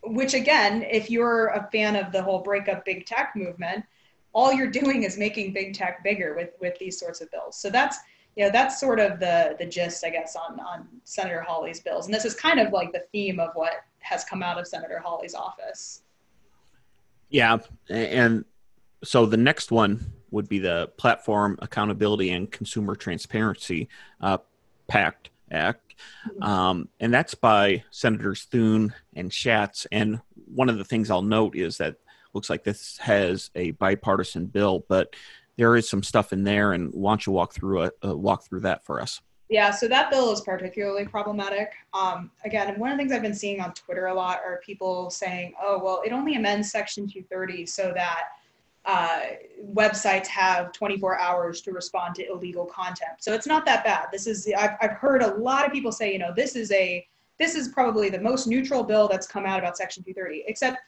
[0.03, 3.85] which again, if you're a fan of the whole breakup big tech movement,
[4.33, 7.57] all you're doing is making big tech bigger with with these sorts of bills.
[7.57, 7.99] So that's
[8.35, 12.05] you know that's sort of the the gist, I guess, on on Senator Hawley's bills,
[12.05, 14.99] and this is kind of like the theme of what has come out of Senator
[15.03, 16.03] Hawley's office.
[17.29, 17.57] Yeah,
[17.89, 18.45] and
[19.03, 23.89] so the next one would be the Platform Accountability and Consumer Transparency
[24.21, 24.37] uh,
[24.87, 25.95] Pact Act.
[26.41, 29.85] Um, and that's by Senators Thune and Schatz.
[29.91, 30.21] And
[30.53, 31.97] one of the things I'll note is that
[32.33, 35.15] looks like this has a bipartisan bill, but
[35.61, 36.73] there is some stuff in there.
[36.73, 39.21] And why don't you walk through a, uh, walk through that for us?
[39.47, 41.73] Yeah, so that bill is particularly problematic.
[41.93, 45.11] Um, again, one of the things I've been seeing on Twitter a lot are people
[45.11, 48.23] saying, "Oh, well, it only amends Section 230 so that."
[48.83, 49.19] uh,
[49.75, 53.11] websites have 24 hours to respond to illegal content.
[53.19, 54.07] So it's not that bad.
[54.11, 57.07] This is I've, I've heard a lot of people say, you know, this is a
[57.37, 60.45] this is probably the most neutral bill that's come out about Section 230.
[60.47, 60.79] Except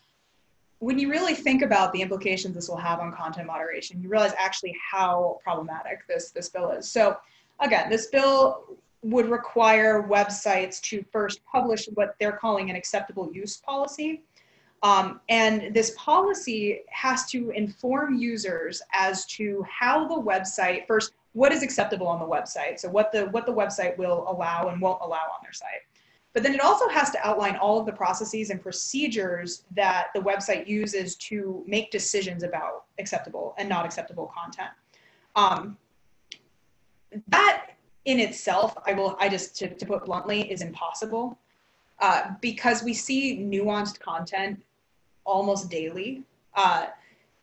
[0.84, 4.34] when you really think about the implications this will have on content moderation, you realize
[4.38, 6.90] actually how problematic this this bill is.
[6.90, 7.18] So
[7.62, 8.66] again, this bill
[9.02, 14.24] would require websites to first publish what they're calling an acceptable use policy.
[14.82, 21.52] Um, and this policy has to inform users as to how the website first what
[21.52, 22.80] is acceptable on the website?
[22.80, 25.84] So what the what the website will allow and won't allow on their site
[26.34, 30.20] but then it also has to outline all of the processes and procedures that the
[30.20, 34.72] website uses to make decisions about acceptable and not acceptable content
[35.36, 35.78] um,
[37.28, 37.68] that
[38.06, 41.38] in itself i will i just to, to put bluntly is impossible
[42.00, 44.62] uh, because we see nuanced content
[45.26, 46.24] almost daily.
[46.54, 46.88] Uh,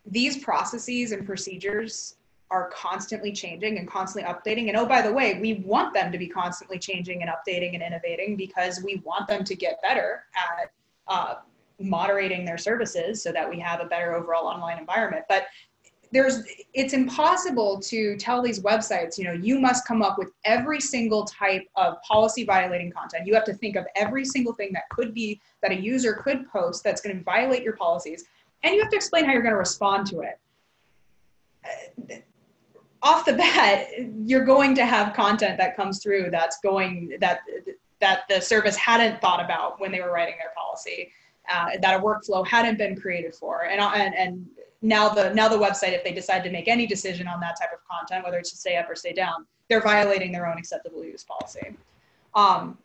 [0.05, 2.15] these processes and procedures
[2.51, 4.67] are constantly changing and constantly updating.
[4.67, 7.81] And oh, by the way, we want them to be constantly changing and updating and
[7.81, 10.71] innovating because we want them to get better at
[11.07, 11.35] uh,
[11.79, 15.23] moderating their services so that we have a better overall online environment.
[15.29, 15.47] But
[16.11, 20.81] there's it's impossible to tell these websites you know you must come up with every
[20.81, 24.83] single type of policy violating content you have to think of every single thing that
[24.89, 28.25] could be that a user could post that's going to violate your policies
[28.63, 30.37] and you have to explain how you're going to respond to it
[33.03, 33.87] off the bat
[34.25, 37.41] you're going to have content that comes through that's going that
[37.99, 41.11] that the service hadn't thought about when they were writing their policy
[41.49, 43.65] uh, that a workflow hadn't been created for.
[43.65, 44.45] And, and, and
[44.81, 47.69] now the now the website if they decide to make any decision on that type
[47.73, 51.03] of content whether it's to stay up or stay down they're violating their own acceptable
[51.03, 51.75] use policy.
[52.33, 52.77] Um,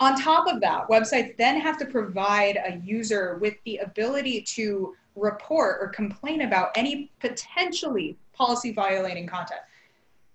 [0.00, 4.94] On top of that, websites then have to provide a user with the ability to
[5.16, 9.60] report or complain about any potentially policy violating content.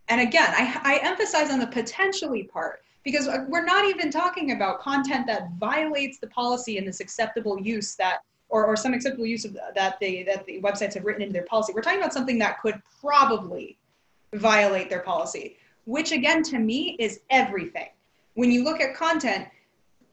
[0.10, 4.52] And again, I, I, emphasize on the potentially part because uh, we're not even talking
[4.52, 9.26] about content that violates the policy in this acceptable use that or, or some acceptable
[9.26, 11.74] use of that they that the websites have written into their policy.
[11.74, 13.80] We're talking about something that could probably
[14.34, 17.90] violate their policy, which again to me is everything.
[18.36, 19.48] When you look at content,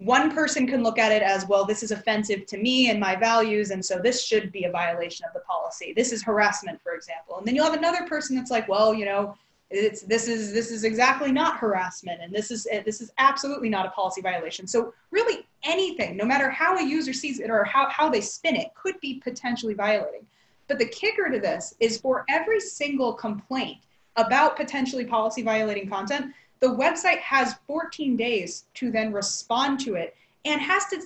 [0.05, 3.15] one person can look at it as well this is offensive to me and my
[3.15, 5.93] values and so this should be a violation of the policy.
[5.95, 7.39] This is harassment for example.
[7.39, 9.37] And then you'll have another person that's like well you know
[9.71, 13.87] it's this is this is exactly not harassment and this is this is absolutely not
[13.87, 14.67] a policy violation.
[14.67, 18.57] So really anything no matter how a user sees it or how, how they spin
[18.57, 20.27] it could be potentially violating.
[20.69, 23.79] But the kicker to this is for every single complaint
[24.17, 26.33] about potentially policy violating content
[26.63, 31.03] the website has 14 days to then respond to it and has to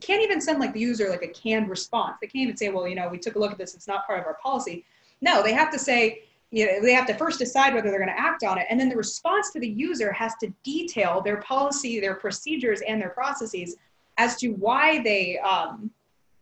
[0.00, 2.16] can't even send like the user like a canned response.
[2.20, 4.06] They can't even say, well, you know, we took a look at this, it's not
[4.06, 4.84] part of our policy.
[5.20, 8.14] No, they have to say, you know, they have to first decide whether they're going
[8.14, 11.38] to act on it, and then the response to the user has to detail their
[11.38, 13.76] policy, their procedures, and their processes
[14.16, 15.90] as to why they um,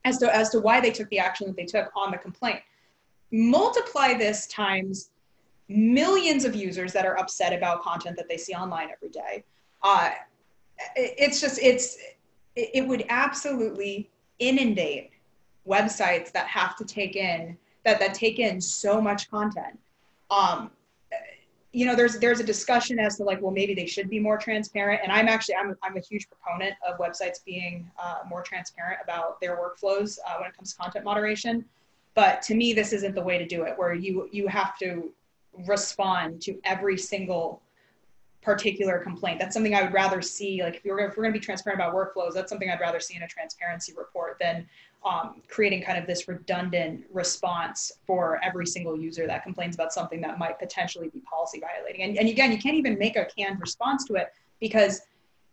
[0.05, 2.61] as to as to why they took the action that they took on the complaint.
[3.33, 5.11] Multiply this times
[5.75, 9.45] millions of users that are upset about content that they see online every day.
[9.83, 10.11] Uh,
[10.97, 11.99] it's just it's
[12.57, 15.11] it would absolutely inundate
[15.67, 19.79] websites that have to take in that that take in so much content.
[20.31, 20.71] Um,
[21.73, 24.37] you know, there's there's a discussion as to like, well, maybe they should be more
[24.37, 25.01] transparent.
[25.03, 29.41] And I'm actually I'm I'm a huge proponent of websites being uh, more transparent about
[29.41, 31.65] their workflows uh, when it comes to content moderation.
[32.15, 33.79] But to me, this isn't the way to do it.
[33.79, 35.13] Where you you have to
[35.67, 37.63] respond to every single
[38.43, 39.39] particular complaint.
[39.39, 40.63] That's something I would rather see.
[40.63, 43.01] Like if, you're, if we're going to be transparent about workflows, that's something I'd rather
[43.01, 44.67] see in a transparency report than
[45.05, 50.21] um, creating kind of this redundant response for every single user that complains about something
[50.21, 52.03] that might potentially be policy violating.
[52.03, 55.03] And, and again, you can't even make a canned response to it because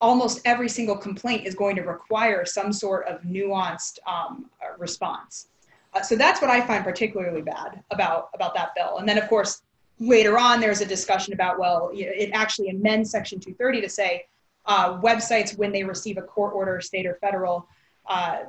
[0.02, 5.48] almost every single complaint is going to require some sort of nuanced um, response.
[5.94, 8.98] Uh, so that's what I find particularly bad about about that bill.
[8.98, 9.64] And then, of course,
[10.00, 14.26] later on, there's a discussion about, well, it actually amends Section 230 to say
[14.66, 17.68] uh, websites, when they receive a court order, state or federal,
[18.08, 18.40] uh,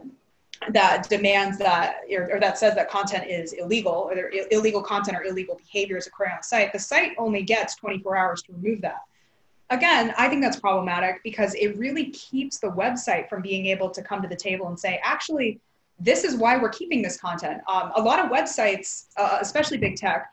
[0.69, 5.17] that demands that or, or, that says that content is illegal or Ill- illegal content
[5.17, 8.83] or illegal behaviors occurring on the site, the site only gets 24 hours to remove
[8.83, 9.01] that.
[9.71, 14.03] Again, I think that's problematic because it really keeps the website from being able to
[14.03, 15.61] come to the table and say, actually,
[15.99, 17.63] this is why we're keeping this content.
[17.67, 20.31] Um, a lot of websites, uh, especially big tech,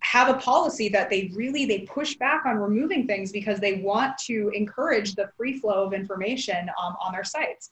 [0.00, 4.16] have a policy that they really they push back on removing things because they want
[4.18, 7.70] to encourage the free flow of information um, on their sites.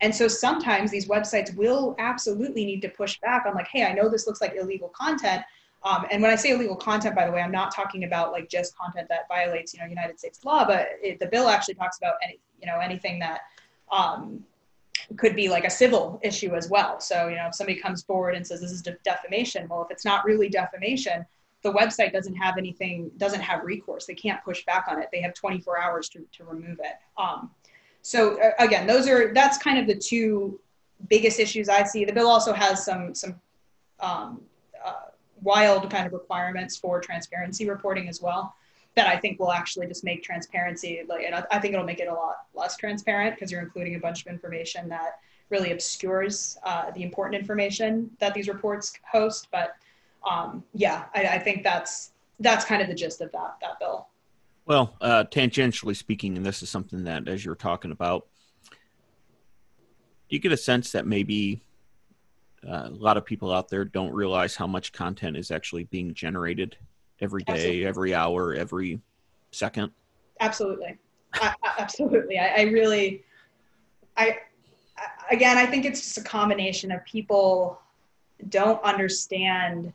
[0.00, 3.92] And so sometimes these websites will absolutely need to push back on like hey i
[3.92, 5.42] know this looks like illegal content.
[5.82, 8.48] Um, and when i say illegal content by the way i'm not talking about like
[8.48, 11.98] just content that violates you know united states law but it, the bill actually talks
[11.98, 13.40] about any you know anything that
[13.92, 14.42] um,
[15.16, 17.00] could be like a civil issue as well.
[17.00, 20.04] So you know if somebody comes forward and says this is defamation well if it's
[20.04, 21.24] not really defamation
[21.64, 24.04] the website doesn't have anything, doesn't have recourse.
[24.04, 25.08] They can't push back on it.
[25.10, 26.96] They have 24 hours to, to remove it.
[27.16, 27.50] Um,
[28.02, 30.60] so uh, again, those are, that's kind of the two
[31.08, 32.04] biggest issues I see.
[32.04, 33.40] The bill also has some, some
[33.98, 34.42] um,
[34.84, 35.06] uh,
[35.42, 38.54] wild kind of requirements for transparency reporting as well
[38.94, 41.98] that I think will actually just make transparency like, and I, I think it'll make
[41.98, 46.58] it a lot less transparent because you're including a bunch of information that really obscures
[46.64, 49.48] uh, the important information that these reports host.
[49.50, 49.76] But
[50.30, 54.08] um, yeah, I, I, think that's that's kind of the gist of that that bill.
[54.66, 58.26] Well, uh, tangentially speaking, and this is something that, as you're talking about,
[58.70, 58.76] do
[60.30, 61.60] you get a sense that maybe
[62.66, 66.14] uh, a lot of people out there don't realize how much content is actually being
[66.14, 66.76] generated
[67.20, 67.86] every day, absolutely.
[67.86, 69.00] every hour, every
[69.50, 69.90] second.
[70.40, 70.96] Absolutely,
[71.34, 72.38] I, absolutely.
[72.38, 73.22] I, I really,
[74.16, 74.38] I
[75.30, 77.78] again, I think it's just a combination of people
[78.48, 79.92] don't understand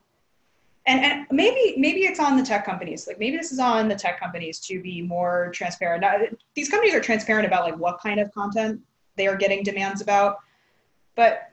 [0.89, 3.07] and, and maybe maybe it's on the tech companies.
[3.07, 6.01] Like maybe this is on the tech companies to be more transparent.
[6.01, 6.17] Now,
[6.55, 8.81] these companies are transparent about like what kind of content
[9.15, 10.37] they are getting demands about
[11.19, 11.51] but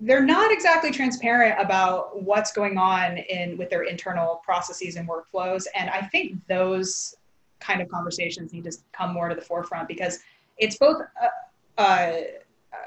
[0.00, 5.64] they're not exactly transparent about what's going on in with their internal processes and workflows.
[5.74, 7.14] And i think those
[7.58, 10.20] kind of conversations need to come more to the forefront because
[10.58, 12.26] it's both a, a,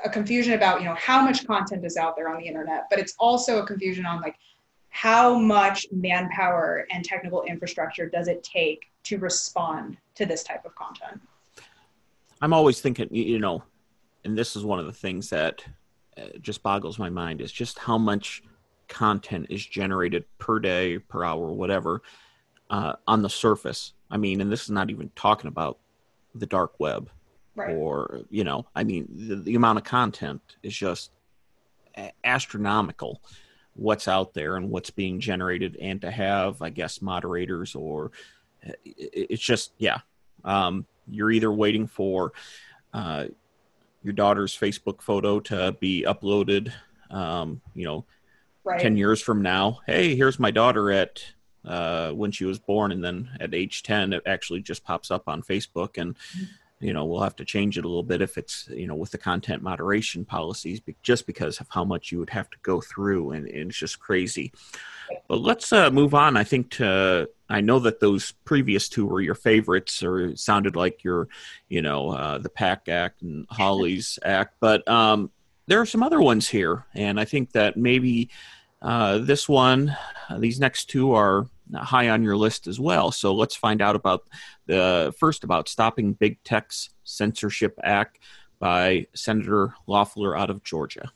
[0.06, 3.00] a confusion about you know how much content is out there on the internet but
[3.00, 4.36] it's also a confusion on like
[4.92, 10.76] how much manpower and technical infrastructure does it take to respond to this type of
[10.76, 11.20] content?
[12.42, 13.64] I'm always thinking, you know,
[14.26, 15.64] and this is one of the things that
[16.18, 18.44] uh, just boggles my mind is just how much
[18.90, 22.02] content is generated per day, per hour, whatever,
[22.70, 23.94] uh, on the surface.
[24.12, 25.80] I mean, and this is not even talking about
[26.36, 27.10] the dark web
[27.56, 27.74] right.
[27.76, 31.12] or, you know, I mean, the, the amount of content is just
[32.24, 33.22] astronomical
[33.76, 38.12] what's out there and what's being generated and to have i guess moderators or
[38.84, 40.00] it's just yeah
[40.44, 42.34] um, you're either waiting for
[42.94, 43.26] uh,
[44.04, 46.72] your daughter's facebook photo to be uploaded
[47.10, 48.06] um, you know
[48.64, 48.82] right.
[48.82, 51.24] 10 years from now hey here's my daughter at
[51.64, 55.24] uh, when she was born and then at age 10 it actually just pops up
[55.28, 56.44] on facebook and mm-hmm
[56.82, 59.12] you know we'll have to change it a little bit if it's you know with
[59.12, 63.32] the content moderation policies just because of how much you would have to go through
[63.32, 64.52] and, and it's just crazy.
[65.28, 69.22] But let's uh, move on i think to i know that those previous two were
[69.22, 71.28] your favorites or sounded like your
[71.68, 75.30] you know uh, the pact act and hawley's act but um,
[75.68, 78.30] there are some other ones here and i think that maybe
[78.82, 79.96] uh, this one
[80.30, 83.12] uh, these next two are high on your list as well.
[83.12, 84.28] So let's find out about
[84.66, 88.20] the first about stopping big tech's censorship act
[88.60, 91.12] by Senator Loeffler out of Georgia.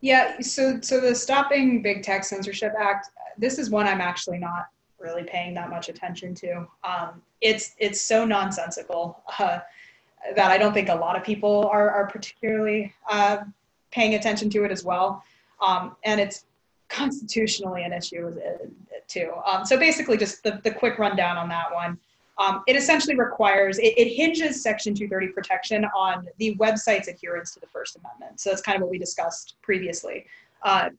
[0.00, 3.08] Yeah, so so the stopping big tech censorship act.
[3.38, 4.68] This is one I'm actually not
[4.98, 6.66] really paying that much attention to.
[6.84, 9.60] Um, it's it's so nonsensical uh,
[10.34, 13.38] that I don't think a lot of people are are particularly uh,
[13.90, 15.24] paying attention to it as well.
[15.60, 16.44] Um, and it's
[16.88, 18.34] constitutionally an issue
[19.08, 19.32] too.
[19.44, 21.98] Um, so basically, just the, the quick rundown on that one.
[22.38, 27.60] Um, it essentially requires, it, it, hinges Section 230 protection on the website's adherence to
[27.60, 28.40] the First Amendment.
[28.40, 30.26] So that's kind of what we discussed previously.
[30.62, 30.90] Uh,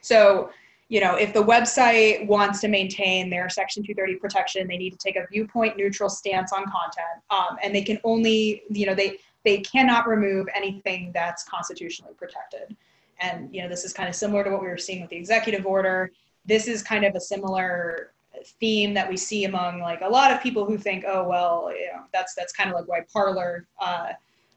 [0.00, 0.50] so,
[0.88, 4.98] you know, if the website wants to maintain their Section 230 protection, they need to
[4.98, 7.22] take a viewpoint neutral stance on content.
[7.30, 12.74] Um, and they can only, you know, they, they cannot remove anything that's constitutionally protected.
[13.20, 15.16] And, you know, this is kind of similar to what we were seeing with the
[15.16, 16.10] executive order.
[16.46, 18.12] This is kind of a similar
[18.58, 21.86] theme that we see among like a lot of people who think, oh well, you
[21.88, 24.12] know, that's that's kind of like why Parler uh,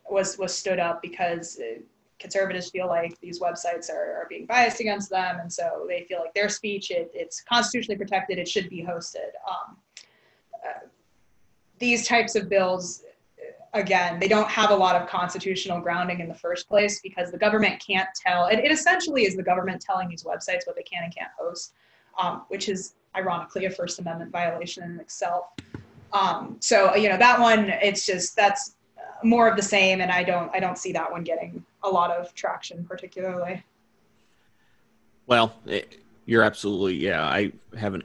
[0.09, 1.59] was was stood up because
[2.19, 6.19] conservatives feel like these websites are, are being biased against them, and so they feel
[6.19, 9.31] like their speech it, it's constitutionally protected, it should be hosted.
[9.47, 9.77] Um,
[10.65, 10.87] uh,
[11.79, 13.03] these types of bills
[13.73, 17.37] again, they don't have a lot of constitutional grounding in the first place because the
[17.37, 18.47] government can't tell.
[18.47, 21.73] It, it essentially is the government telling these websites what they can and can't host,
[22.21, 25.45] um, which is ironically a First Amendment violation in itself.
[26.11, 28.75] Um, so you know that one, it's just that's
[29.23, 32.11] more of the same, and I don't I don't see that one getting a lot
[32.11, 33.63] of traction particularly.
[35.25, 37.23] Well, it, you're absolutely yeah.
[37.23, 38.03] I haven't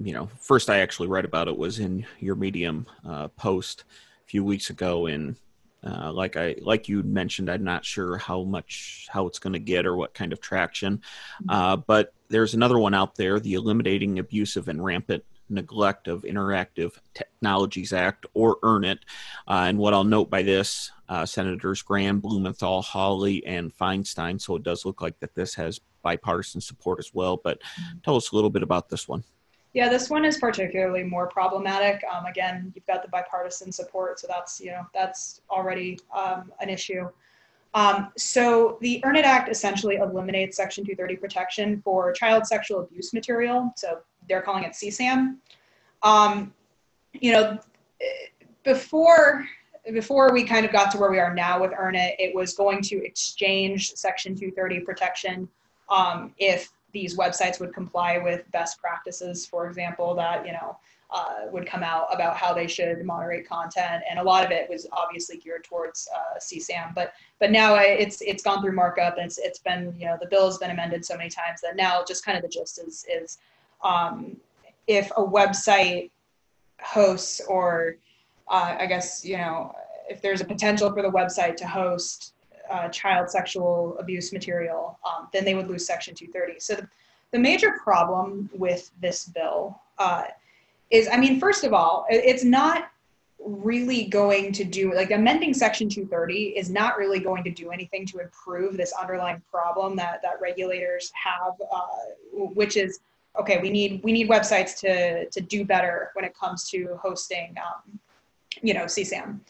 [0.00, 3.84] you know first I actually read about it was in your Medium uh, post
[4.32, 5.36] few weeks ago and
[5.84, 9.58] uh, like I like you mentioned, I'm not sure how much how it's going to
[9.58, 10.98] get or what kind of traction.
[10.98, 11.50] Mm-hmm.
[11.50, 16.92] Uh, but there's another one out there, the Eliminating Abusive and Rampant Neglect of Interactive
[17.14, 19.04] Technologies Act, or EARN IT.
[19.48, 24.40] Uh, and what I'll note by this, uh, Senators Graham, Blumenthal, Hawley, and Feinstein.
[24.40, 27.40] So it does look like that this has bipartisan support as well.
[27.42, 27.98] But mm-hmm.
[28.04, 29.24] tell us a little bit about this one.
[29.74, 32.02] Yeah, this one is particularly more problematic.
[32.12, 36.68] Um, again, you've got the bipartisan support, so that's you know that's already um, an
[36.68, 37.08] issue.
[37.74, 43.14] Um, so the Earn It Act essentially eliminates Section 230 protection for child sexual abuse
[43.14, 43.72] material.
[43.76, 45.36] So they're calling it CSAM.
[46.02, 46.52] Um,
[47.14, 47.58] you know,
[48.64, 49.46] before
[49.92, 52.54] before we kind of got to where we are now with Earn It, it was
[52.54, 55.48] going to exchange Section 230 protection
[55.88, 60.78] um, if these websites would comply with best practices, for example, that you know
[61.10, 64.68] uh, would come out about how they should moderate content, and a lot of it
[64.68, 66.94] was obviously geared towards uh, CSAM.
[66.94, 70.26] But but now it's it's gone through markup, and it's it's been you know the
[70.26, 73.04] bill has been amended so many times that now just kind of the gist is
[73.12, 73.38] is
[73.82, 74.36] um,
[74.86, 76.10] if a website
[76.80, 77.96] hosts or
[78.48, 79.74] uh, I guess you know
[80.08, 82.34] if there's a potential for the website to host
[82.72, 86.58] uh, child sexual abuse material, um, then they would lose Section 230.
[86.58, 86.88] So the,
[87.30, 90.24] the major problem with this bill uh,
[90.90, 92.88] is, I mean, first of all, it's not
[93.44, 98.06] really going to do like amending section 230 is not really going to do anything
[98.06, 101.86] to improve this underlying problem that that regulators have uh,
[102.32, 103.00] which is
[103.36, 107.54] okay we need we need websites to to do better when it comes to hosting
[107.58, 107.98] um,
[108.62, 109.40] you know csam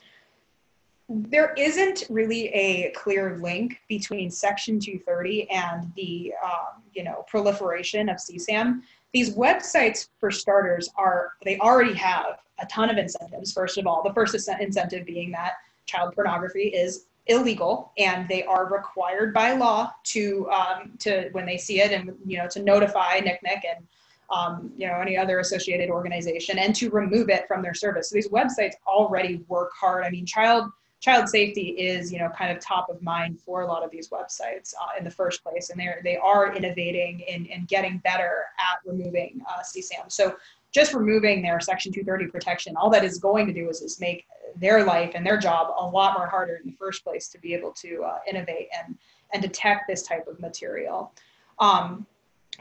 [1.13, 8.09] there isn't really a clear link between Section 230 and the um, you know proliferation
[8.09, 8.83] of CSAM.
[9.13, 13.53] These websites, for starters, are they already have a ton of incentives.
[13.53, 15.53] First of all, the first incentive being that
[15.87, 21.57] child pornography is illegal and they are required by law to um, to when they
[21.57, 23.87] see it and you know to notify NCMEC and
[24.31, 28.11] um, you know any other associated organization and to remove it from their service.
[28.11, 30.05] So these websites already work hard.
[30.05, 30.73] I mean, child
[31.03, 34.09] child safety is you know kind of top of mind for a lot of these
[34.09, 38.45] websites uh, in the first place, and they're they are innovating and in getting better
[38.59, 40.11] at removing uh, CSAM.
[40.11, 40.37] So
[40.71, 44.25] just removing their Section 230 protection, all that is going to do is, is make
[44.57, 47.53] their life and their job a lot more harder in the first place to be
[47.53, 48.97] able to uh, innovate and
[49.35, 51.13] and detect this type of material.
[51.59, 52.07] Um,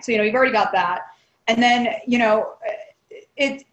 [0.01, 1.01] so you know you've already got that,
[1.47, 2.53] and then you know
[3.37, 3.65] it.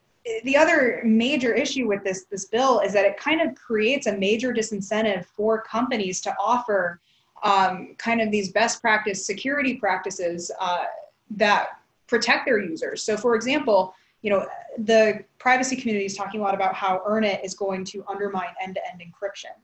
[0.44, 4.16] The other major issue with this this bill is that it kind of creates a
[4.16, 7.00] major disincentive for companies to offer
[7.42, 10.84] um, kind of these best practice security practices uh,
[11.30, 13.02] that protect their users.
[13.02, 14.46] So, for example, you know,
[14.78, 18.48] the privacy community is talking a lot about how Earn It is going to undermine
[18.60, 19.54] end-to-end encryption.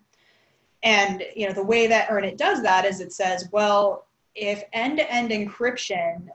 [0.82, 4.62] And you know, the way that Earn It does that is it says, well, if
[4.72, 6.28] end-to-end encryption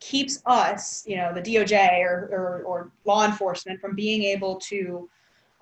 [0.00, 5.08] keeps us, you know, the DOJ or, or, or law enforcement from being able to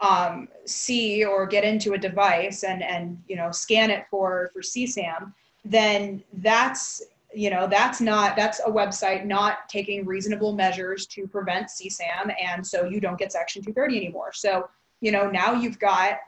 [0.00, 4.60] um, see or get into a device and and you know scan it for for
[4.60, 5.32] CSAM,
[5.64, 11.68] then that's you know that's not that's a website not taking reasonable measures to prevent
[11.68, 14.32] csam and so you don't get section 230 anymore.
[14.32, 14.68] So
[15.00, 16.18] you know now you've got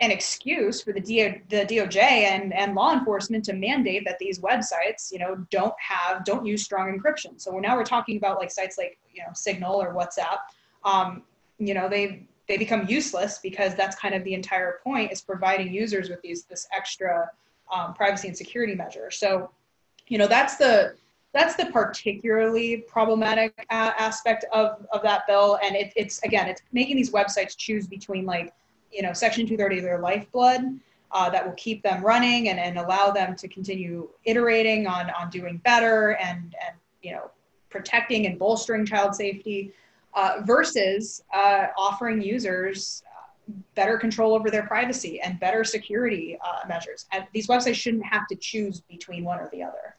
[0.00, 4.40] an excuse for the, DO, the doj and, and law enforcement to mandate that these
[4.40, 7.40] websites you know don't have don't use strong encryption.
[7.40, 10.38] So now we're talking about like sites like you know signal or whatsapp.
[10.84, 11.22] Um,
[11.58, 15.72] you know they they become useless because that's kind of the entire point is providing
[15.72, 17.30] users with these this extra
[17.72, 19.10] um, privacy and security measure.
[19.10, 19.50] So
[20.08, 20.94] you know that's the
[21.32, 25.58] that's the particularly problematic uh, aspect of, of that bill.
[25.62, 28.52] And it, it's again it's making these websites choose between like
[28.94, 30.80] you know section 230 their lifeblood
[31.10, 35.30] uh, that will keep them running and, and allow them to continue iterating on on
[35.30, 37.30] doing better and and you know
[37.70, 39.72] protecting and bolstering child safety
[40.14, 43.02] uh, versus uh, offering users
[43.74, 47.06] better control over their privacy and better security uh, measures.
[47.12, 49.96] And these websites shouldn't have to choose between one or the other.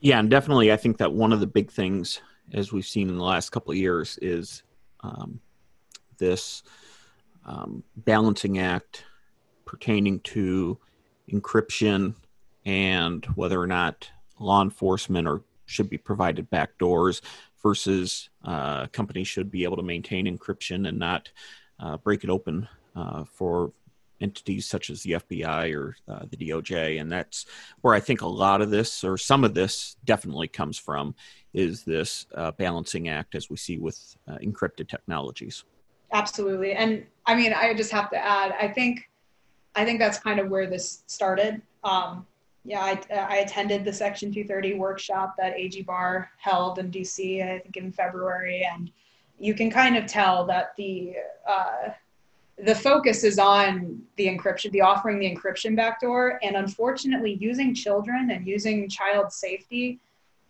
[0.00, 2.20] Yeah, and definitely, I think that one of the big things,
[2.54, 4.62] as we've seen in the last couple of years, is
[5.00, 5.40] um,
[6.18, 6.62] this
[7.48, 9.04] um, balancing act
[9.64, 10.78] pertaining to
[11.32, 12.14] encryption
[12.64, 17.20] and whether or not law enforcement or should be provided backdoors
[17.62, 21.30] versus uh, companies should be able to maintain encryption and not
[21.80, 23.72] uh, break it open uh, for
[24.20, 27.00] entities such as the FBI or uh, the DOJ.
[27.00, 27.46] And that's
[27.80, 31.14] where I think a lot of this, or some of this, definitely comes from,
[31.54, 35.64] is this uh, balancing act as we see with uh, encrypted technologies.
[36.12, 36.72] Absolutely.
[36.72, 39.08] And I mean, I just have to add, I think,
[39.74, 41.60] I think that's kind of where this started.
[41.84, 42.26] Um,
[42.64, 47.58] yeah, I, I attended the Section 230 workshop that AG Barr held in DC, I
[47.60, 48.90] think in February, and
[49.38, 51.14] you can kind of tell that the
[51.48, 51.90] uh,
[52.64, 58.32] the focus is on the encryption, the offering the encryption backdoor, and unfortunately, using children
[58.32, 60.00] and using child safety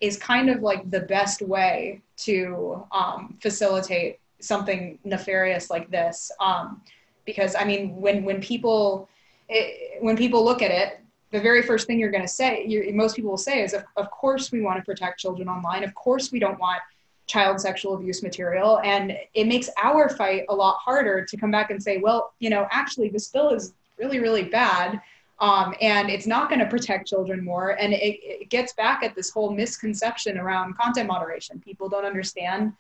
[0.01, 6.31] is kind of like the best way to um, facilitate something nefarious like this.
[6.41, 6.83] Um,
[7.25, 9.09] because I mean, when when people
[9.49, 13.17] it, when people look at it, the very first thing you're going to say, most
[13.17, 15.85] people will say, is, of, of course we want to protect children online.
[15.85, 16.81] Of course we don't want
[17.27, 18.81] child sexual abuse material.
[18.83, 22.51] And it makes our fight a lot harder to come back and say, well, you
[22.51, 25.01] know, actually, this bill is really, really bad.
[25.41, 27.71] Um, and it's not going to protect children more.
[27.71, 31.61] And it, it, gets back at this whole misconception around content moderation.
[31.61, 32.73] People don't understand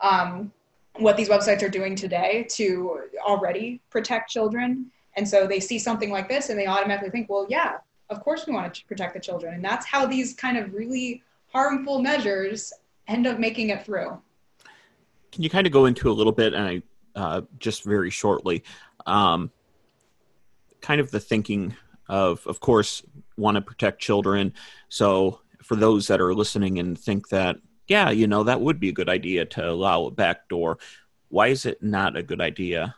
[0.00, 0.50] um,
[0.96, 4.90] what these websites are doing today to already protect children.
[5.16, 7.78] And so they see something like this and they automatically think, well, yeah,
[8.10, 9.54] of course we want to protect the children.
[9.54, 11.22] And that's how these kind of really
[11.52, 12.72] harmful measures
[13.08, 14.20] end up making it through.
[15.32, 16.82] Can you kind of go into a little bit, and I
[17.14, 18.64] uh, just very shortly,
[19.06, 19.50] um,
[20.80, 21.76] kind of the thinking
[22.08, 23.02] of, of course,
[23.36, 24.52] want to protect children.
[24.88, 27.56] So for those that are listening and think that,
[27.90, 30.78] yeah, you know, that would be a good idea to allow a backdoor.
[31.28, 32.94] Why is it not a good idea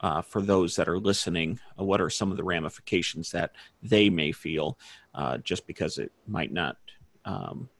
[0.00, 1.58] uh, for those that are listening?
[1.80, 4.78] Uh, what are some of the ramifications that they may feel
[5.14, 6.76] uh, just because it might not
[7.24, 7.70] um,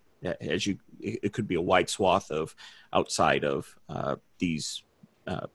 [0.40, 2.54] as you it could be a wide swath of
[2.94, 4.84] outside of uh, these
[5.26, 5.46] uh,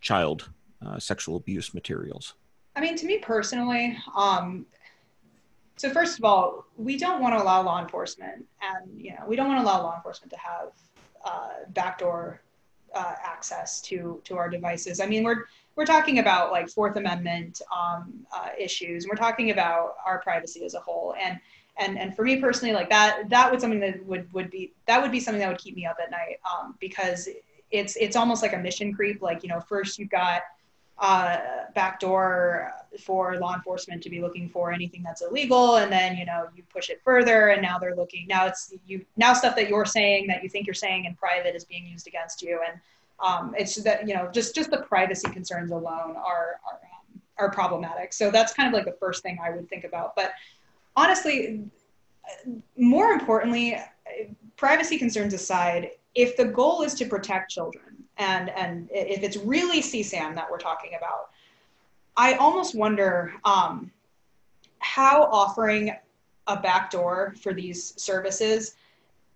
[0.00, 0.48] child
[0.80, 2.36] uh, sexual abuse materials
[2.74, 4.64] i mean to me personally um,
[5.78, 9.36] so first of all we don't want to allow law enforcement and you know we
[9.36, 10.70] don't want to allow law enforcement to have
[11.24, 12.40] uh, backdoor
[12.94, 15.44] uh, access to to our devices i mean we're
[15.78, 20.64] we're talking about like Fourth Amendment um, uh, issues, and we're talking about our privacy
[20.64, 21.14] as a whole.
[21.22, 21.38] And
[21.76, 25.00] and and for me personally, like that that would something that would would be that
[25.00, 27.28] would be something that would keep me up at night um, because
[27.70, 29.22] it's it's almost like a mission creep.
[29.22, 30.42] Like you know, first you've got
[31.00, 31.38] uh,
[31.74, 36.48] backdoor for law enforcement to be looking for anything that's illegal and then you know
[36.56, 39.84] you push it further and now they're looking now it's you now stuff that you're
[39.84, 42.80] saying that you think you're saying in private is being used against you and
[43.20, 47.50] um, it's that you know just just the privacy concerns alone are are, um, are
[47.50, 48.12] problematic.
[48.12, 50.32] So that's kind of like the first thing i would think about but
[50.96, 51.64] honestly
[52.76, 53.78] more importantly
[54.56, 59.80] privacy concerns aside if the goal is to protect children and and if it's really
[59.80, 61.30] CSAM that we're talking about,
[62.16, 63.90] I almost wonder um,
[64.80, 65.92] how offering
[66.46, 68.74] a backdoor for these services,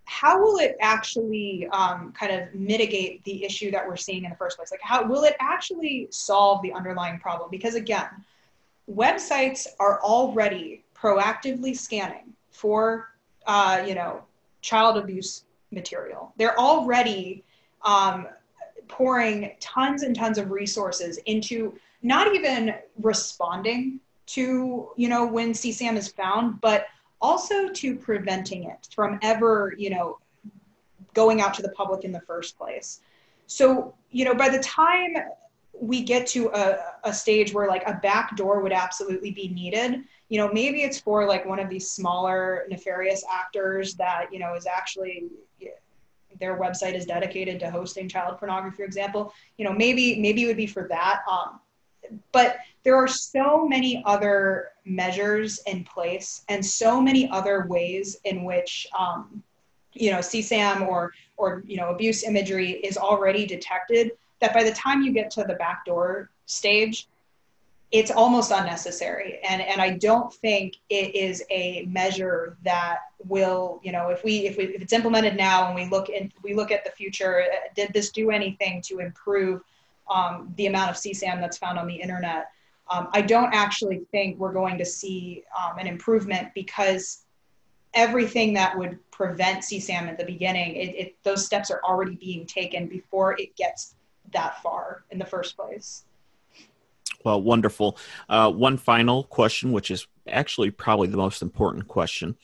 [0.05, 4.35] how will it actually um, kind of mitigate the issue that we're seeing in the
[4.35, 4.71] first place?
[4.71, 7.49] Like, how will it actually solve the underlying problem?
[7.49, 8.07] Because again,
[8.91, 13.09] websites are already proactively scanning for,
[13.45, 14.23] uh, you know,
[14.61, 16.33] child abuse material.
[16.37, 17.43] They're already
[17.83, 18.27] um,
[18.93, 25.97] pouring tons and tons of resources into not even responding to you know when CSAM
[25.97, 26.85] is found, but
[27.21, 30.19] also to preventing it from ever you know
[31.13, 33.01] going out to the public in the first place.
[33.47, 35.15] So you know by the time
[35.79, 40.03] we get to a, a stage where like a back door would absolutely be needed
[40.29, 44.53] you know maybe it's for like one of these smaller nefarious actors that you know
[44.53, 45.29] is actually
[46.39, 50.47] their website is dedicated to hosting child pornography, for example, you know, maybe maybe it
[50.47, 51.21] would be for that.
[51.29, 51.59] Um,
[52.31, 58.43] but there are so many other measures in place and so many other ways in
[58.43, 59.41] which um,
[59.93, 64.71] you know CSAM or or you know abuse imagery is already detected that by the
[64.71, 67.07] time you get to the backdoor stage
[67.93, 69.39] it's almost unnecessary.
[69.47, 74.47] And and i don't think it is a measure that will you know if we
[74.47, 77.43] if we if it's implemented now and we look in we look at the future
[77.43, 79.61] uh, did this do anything to improve
[80.09, 82.49] um, the amount of csam that's found on the internet?
[82.91, 87.23] Um, i don't actually think we're going to see um, an improvement because
[87.93, 92.45] everything that would prevent csam at the beginning it, it, those steps are already being
[92.45, 93.95] taken before it gets
[94.31, 96.05] that far in the first place
[97.23, 97.97] well, wonderful.
[98.29, 102.35] Uh, one final question, which is actually probably the most important question.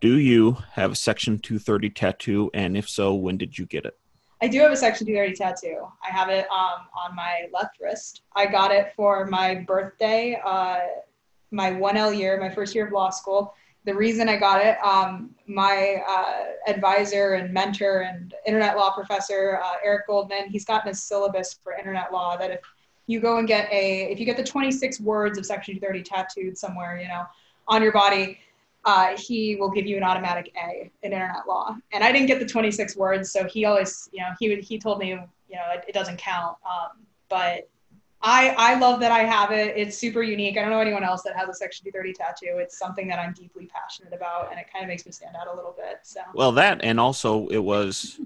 [0.00, 2.50] Do you have a Section 230 tattoo?
[2.54, 3.98] And if so, when did you get it?
[4.42, 5.86] I do have a Section 230 tattoo.
[6.02, 8.22] I have it um, on my left wrist.
[8.34, 10.78] I got it for my birthday, uh,
[11.50, 13.54] my 1L year, my first year of law school.
[13.84, 19.60] The reason I got it, um, my uh, advisor and mentor and internet law professor,
[19.62, 22.60] uh, Eric Goldman, he's gotten a syllabus for internet law that if
[23.10, 26.56] you go and get a if you get the 26 words of section 230 tattooed
[26.56, 27.24] somewhere you know
[27.68, 28.38] on your body
[28.86, 32.38] uh, he will give you an automatic a in internet law and i didn't get
[32.38, 35.70] the 26 words so he always you know he would he told me you know
[35.74, 36.90] it, it doesn't count um,
[37.28, 37.68] but
[38.22, 39.78] I, I love that I have it.
[39.78, 40.58] It's super unique.
[40.58, 42.58] I don't know anyone else that has a Section 230 tattoo.
[42.58, 45.46] It's something that I'm deeply passionate about, and it kind of makes me stand out
[45.46, 46.00] a little bit.
[46.02, 48.20] So well, that and also it was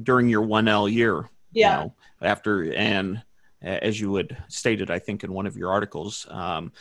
[0.00, 1.28] during your 1L year.
[1.52, 1.80] Yeah.
[1.80, 3.22] You know, after and
[3.62, 6.72] as you had stated, I think in one of your articles um,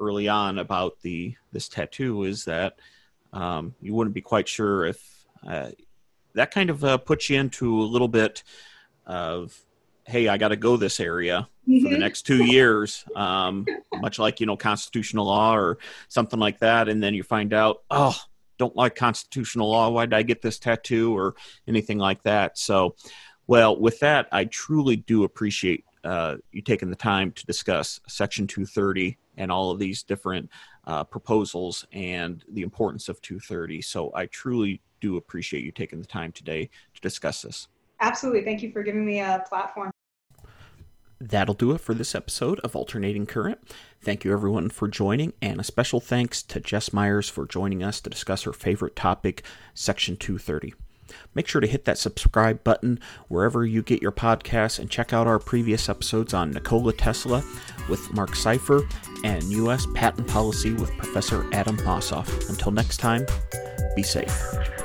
[0.00, 2.78] early on about the this tattoo, is that
[3.32, 5.70] um, you wouldn't be quite sure if uh,
[6.34, 8.42] that kind of uh, puts you into a little bit
[9.06, 9.58] of
[10.04, 11.78] hey, I got to go this area mm-hmm.
[11.78, 12.00] for the mm-hmm.
[12.02, 15.78] next two years, um, much like you know constitutional law or
[16.08, 18.16] something like that, and then you find out, oh,
[18.58, 19.90] don't like constitutional law.
[19.90, 21.34] Why did I get this tattoo or
[21.66, 22.58] anything like that?
[22.58, 22.96] So,
[23.46, 28.46] well, with that, I truly do appreciate uh, you taking the time to discuss Section
[28.46, 30.48] 230 and all of these different
[30.86, 33.82] uh, proposals and the importance of 230.
[33.82, 37.68] So I truly do appreciate you taking the time today to discuss this.
[38.00, 38.44] Absolutely.
[38.44, 39.90] Thank you for giving me a platform.
[41.20, 43.60] That'll do it for this episode of Alternating Current.
[44.00, 48.00] Thank you, everyone, for joining, and a special thanks to Jess Myers for joining us
[48.00, 50.74] to discuss her favorite topic, Section 230.
[51.34, 52.98] Make sure to hit that subscribe button
[53.28, 57.44] wherever you get your podcasts and check out our previous episodes on Nikola Tesla
[57.88, 58.82] with Marc Seifer
[59.24, 59.86] and U.S.
[59.94, 62.48] patent policy with Professor Adam Mossoff.
[62.48, 63.26] Until next time,
[63.94, 64.81] be safe.